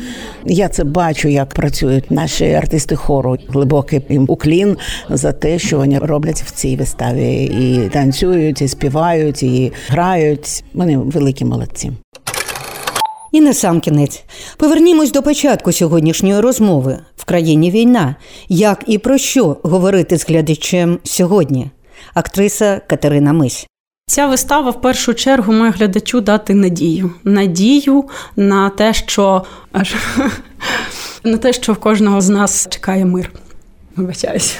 Я 0.44 0.68
це 0.68 0.84
бачу, 0.84 1.28
як 1.28 1.48
працюють 1.48 2.10
наші 2.10 2.44
артисти 2.44 2.75
хору. 2.96 3.36
Глибокий 3.48 4.02
їм 4.08 4.24
уклін 4.28 4.76
за 5.10 5.32
те, 5.32 5.58
що 5.58 5.76
вони 5.78 5.98
роблять 5.98 6.42
в 6.42 6.50
цій 6.50 6.76
виставі, 6.76 7.44
і 7.44 7.88
танцюють, 7.88 8.62
і 8.62 8.68
співають, 8.68 9.42
і 9.42 9.72
грають. 9.88 10.64
Вони 10.74 10.98
великі 10.98 11.44
молодці. 11.44 11.92
І 13.32 13.40
на 13.40 13.54
сам 13.54 13.80
кінець 13.80 14.24
повернімось 14.56 15.12
до 15.12 15.22
початку 15.22 15.72
сьогоднішньої 15.72 16.40
розмови 16.40 16.98
в 17.16 17.24
країні 17.24 17.70
війна. 17.70 18.16
Як 18.48 18.84
і 18.86 18.98
про 18.98 19.18
що 19.18 19.56
говорити 19.62 20.18
з 20.18 20.26
глядачем 20.26 20.98
сьогодні? 21.04 21.70
Актриса 22.14 22.80
Катерина 22.86 23.32
Мись. 23.32 23.66
Ця 24.08 24.26
вистава 24.26 24.70
в 24.70 24.80
першу 24.80 25.14
чергу 25.14 25.52
має 25.52 25.72
глядачу 25.72 26.20
дати 26.20 26.54
надію. 26.54 27.10
Надію 27.24 28.04
на 28.36 28.70
те, 28.70 28.94
що 28.94 29.44
аж 29.72 29.94
на 31.26 31.36
те, 31.36 31.52
що 31.52 31.72
в 31.72 31.76
кожного 31.76 32.20
з 32.20 32.28
нас 32.28 32.68
чекає 32.70 33.04
мир. 33.04 33.32
Вибачаюся. 33.96 34.56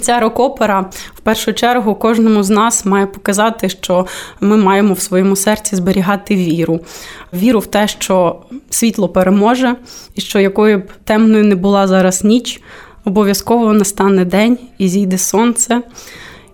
Ця 0.00 0.20
рок-опера 0.20 0.90
в 1.14 1.20
першу 1.20 1.52
чергу 1.52 1.94
кожному 1.94 2.42
з 2.42 2.50
нас 2.50 2.84
має 2.84 3.06
показати, 3.06 3.68
що 3.68 4.06
ми 4.40 4.56
маємо 4.56 4.94
в 4.94 5.00
своєму 5.00 5.36
серці 5.36 5.76
зберігати 5.76 6.36
віру. 6.36 6.80
Віру 7.32 7.60
в 7.60 7.66
те, 7.66 7.88
що 7.88 8.36
світло 8.70 9.08
переможе, 9.08 9.76
і 10.14 10.20
що 10.20 10.40
якою 10.40 10.78
б 10.78 10.92
темною 11.04 11.44
не 11.44 11.54
була 11.54 11.86
зараз 11.86 12.24
ніч, 12.24 12.60
обов'язково 13.04 13.72
настане 13.72 14.24
день 14.24 14.58
і 14.78 14.88
зійде 14.88 15.18
сонце. 15.18 15.82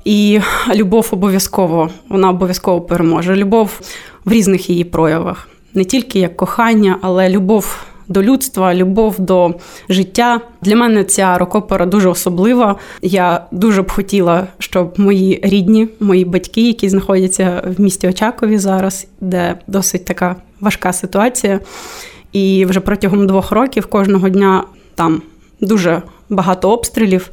І 0.04 0.40
любов 0.74 1.08
обов'язково, 1.10 1.90
вона 2.08 2.30
обов'язково 2.30 2.80
переможе. 2.80 3.36
Любов 3.36 3.80
в 4.24 4.32
різних 4.32 4.70
її 4.70 4.84
проявах, 4.84 5.48
не 5.74 5.84
тільки 5.84 6.18
як 6.18 6.36
кохання, 6.36 6.98
але 7.02 7.28
любов 7.28 7.84
до 8.08 8.22
людства, 8.22 8.74
любов 8.74 9.20
до 9.20 9.54
життя. 9.88 10.40
Для 10.62 10.76
мене 10.76 11.04
ця 11.04 11.38
рок-опера 11.38 11.86
дуже 11.86 12.08
особлива. 12.08 12.76
Я 13.02 13.46
дуже 13.50 13.82
б 13.82 13.90
хотіла, 13.90 14.46
щоб 14.58 14.94
мої 14.96 15.40
рідні, 15.42 15.88
мої 16.00 16.24
батьки, 16.24 16.66
які 16.66 16.88
знаходяться 16.88 17.62
в 17.76 17.80
місті 17.80 18.08
Очакові 18.08 18.58
зараз, 18.58 19.06
де 19.20 19.58
досить 19.66 20.04
така 20.04 20.36
важка 20.60 20.92
ситуація. 20.92 21.60
І 22.32 22.64
вже 22.64 22.80
протягом 22.80 23.26
двох 23.26 23.52
років 23.52 23.86
кожного 23.86 24.28
дня 24.28 24.64
там 24.94 25.22
дуже 25.60 26.02
багато 26.28 26.70
обстрілів. 26.70 27.30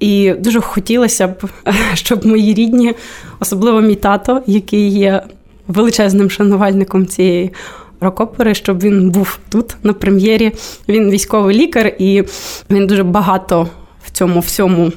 І 0.00 0.32
дуже 0.38 0.60
хотілося 0.60 1.28
б, 1.28 1.42
щоб 1.94 2.26
мої 2.26 2.54
рідні, 2.54 2.94
особливо 3.40 3.80
мій 3.80 3.94
тато, 3.94 4.42
який 4.46 4.88
є 4.88 5.22
величезним 5.68 6.30
шанувальником 6.30 7.06
цієї 7.06 7.52
рок-опери, 8.00 8.54
щоб 8.54 8.82
він 8.82 9.10
був 9.10 9.38
тут 9.48 9.76
на 9.82 9.92
прем'єрі. 9.92 10.52
Він 10.88 11.10
військовий 11.10 11.56
лікар, 11.56 11.92
і 11.98 12.24
він 12.70 12.86
дуже 12.86 13.02
багато 13.02 13.68
в 14.04 14.10
цьому 14.10 14.40
всьому 14.40 14.92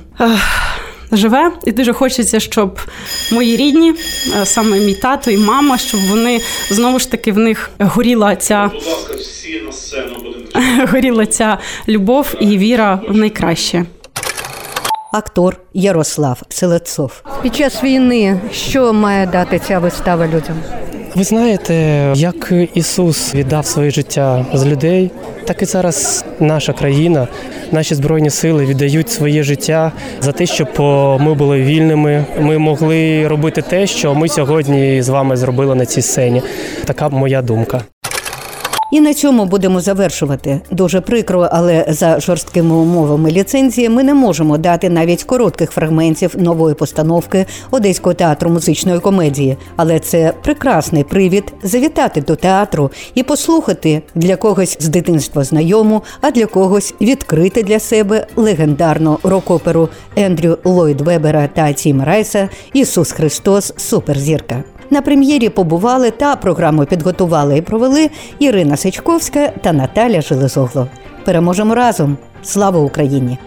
живе. 1.12 1.52
І 1.66 1.72
дуже 1.72 1.94
хочеться, 1.94 2.40
щоб 2.40 2.80
мої 3.32 3.58
рідні, 3.58 3.94
саме 4.44 4.80
мій 4.80 4.96
тато 4.96 5.32
і 5.32 5.38
мама, 5.38 5.78
щоб 5.78 6.00
вони 6.10 6.42
знову 6.70 7.00
ж 7.00 7.12
таки 7.12 7.32
в 7.32 7.38
них 7.38 7.70
горіла 7.80 8.36
ця. 8.36 8.72
Горіла 10.92 11.26
ця 11.26 11.58
любов 11.88 12.36
і 12.40 12.58
віра 12.58 13.02
в 13.08 13.18
найкраще 13.18 13.86
актор 15.12 15.58
Ярослав 15.74 16.42
Селецов. 16.50 17.24
Під 17.42 17.56
час 17.56 17.84
війни 17.84 18.40
що 18.52 18.94
має 18.94 19.28
дати 19.28 19.60
ця 19.60 19.80
вистава 19.80 20.28
людям? 20.28 20.56
Ви 21.16 21.24
знаєте, 21.24 21.74
як 22.16 22.54
Ісус 22.74 23.36
віддав 23.36 23.66
своє 23.66 23.92
життя 23.92 24.46
з 24.54 24.66
людей, 24.66 25.12
так 25.46 25.62
і 25.62 25.66
зараз 25.66 26.26
наша 26.40 26.74
країна, 26.74 27.28
наші 27.72 27.96
збройні 27.96 28.30
сили 28.30 28.66
віддають 28.66 29.10
своє 29.10 29.44
життя 29.44 29.92
за 30.22 30.32
те, 30.32 30.46
щоб 30.46 30.70
ми 31.22 31.34
були 31.34 31.62
вільними. 31.62 32.26
Ми 32.40 32.58
могли 32.58 33.28
робити 33.28 33.62
те, 33.62 33.88
що 33.88 34.16
ми 34.16 34.30
сьогодні 34.30 35.02
з 35.02 35.10
вами 35.10 35.38
зробили 35.38 35.76
на 35.76 35.86
цій 35.86 36.02
сцені. 36.02 36.42
Така 36.86 37.10
моя 37.10 37.42
думка. 37.42 37.82
І 38.92 39.02
на 39.02 39.14
цьому 39.14 39.46
будемо 39.46 39.82
завершувати. 39.82 40.62
Дуже 40.72 41.02
прикро, 41.02 41.50
але 41.52 41.86
за 41.90 42.20
жорсткими 42.20 42.76
умовами 42.76 43.32
ліцензії 43.32 43.90
ми 43.90 44.04
не 44.04 44.14
можемо 44.14 44.58
дати 44.58 44.90
навіть 44.90 45.24
коротких 45.24 45.72
фрагментів 45.72 46.36
нової 46.38 46.76
постановки 46.76 47.46
Одеського 47.72 48.14
театру 48.14 48.50
музичної 48.50 49.00
комедії. 49.00 49.58
Але 49.76 50.00
це 50.00 50.34
прекрасний 50.44 51.04
привід 51.04 51.54
завітати 51.64 52.22
до 52.22 52.36
театру 52.36 52.92
і 53.16 53.24
послухати 53.24 54.02
для 54.16 54.36
когось 54.36 54.78
з 54.80 54.88
дитинства 54.88 55.44
знайому, 55.44 56.04
а 56.22 56.32
для 56.32 56.46
когось 56.46 56.94
відкрити 57.02 57.64
для 57.64 57.80
себе 57.80 58.28
легендарну 58.36 59.20
рок-оперу 59.24 59.90
Ендрю 60.16 60.58
Ллойд 60.64 61.02
Вебера 61.02 61.50
та 61.54 61.74
Тіма 61.74 62.06
Райса 62.06 62.50
Ісус 62.74 63.12
Христос 63.12 63.74
Суперзірка. 63.78 64.64
На 64.92 65.02
прем'єрі 65.02 65.50
побували 65.50 66.12
та 66.12 66.36
програму 66.36 66.86
підготували 66.86 67.58
і 67.58 67.62
провели 67.62 68.10
Ірина 68.40 68.78
Сичковська 68.78 69.48
та 69.48 69.74
Наталя 69.74 70.22
Железогло. 70.22 70.88
Переможемо 71.26 71.76
разом! 71.76 72.18
Слава 72.44 72.80
Україні! 72.80 73.38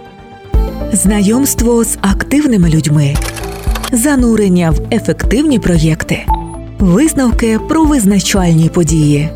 Знайомство 0.93 1.84
з 1.84 1.99
активними 2.01 2.70
людьми, 2.70 3.14
занурення 3.93 4.70
в 4.70 4.95
ефективні 4.95 5.59
проєкти, 5.59 6.26
висновки 6.78 7.59
про 7.68 7.84
визначальні 7.84 8.68
події, 8.68 9.28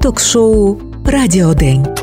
ток-шоу 0.00 0.76
Радіодень. 1.06 1.99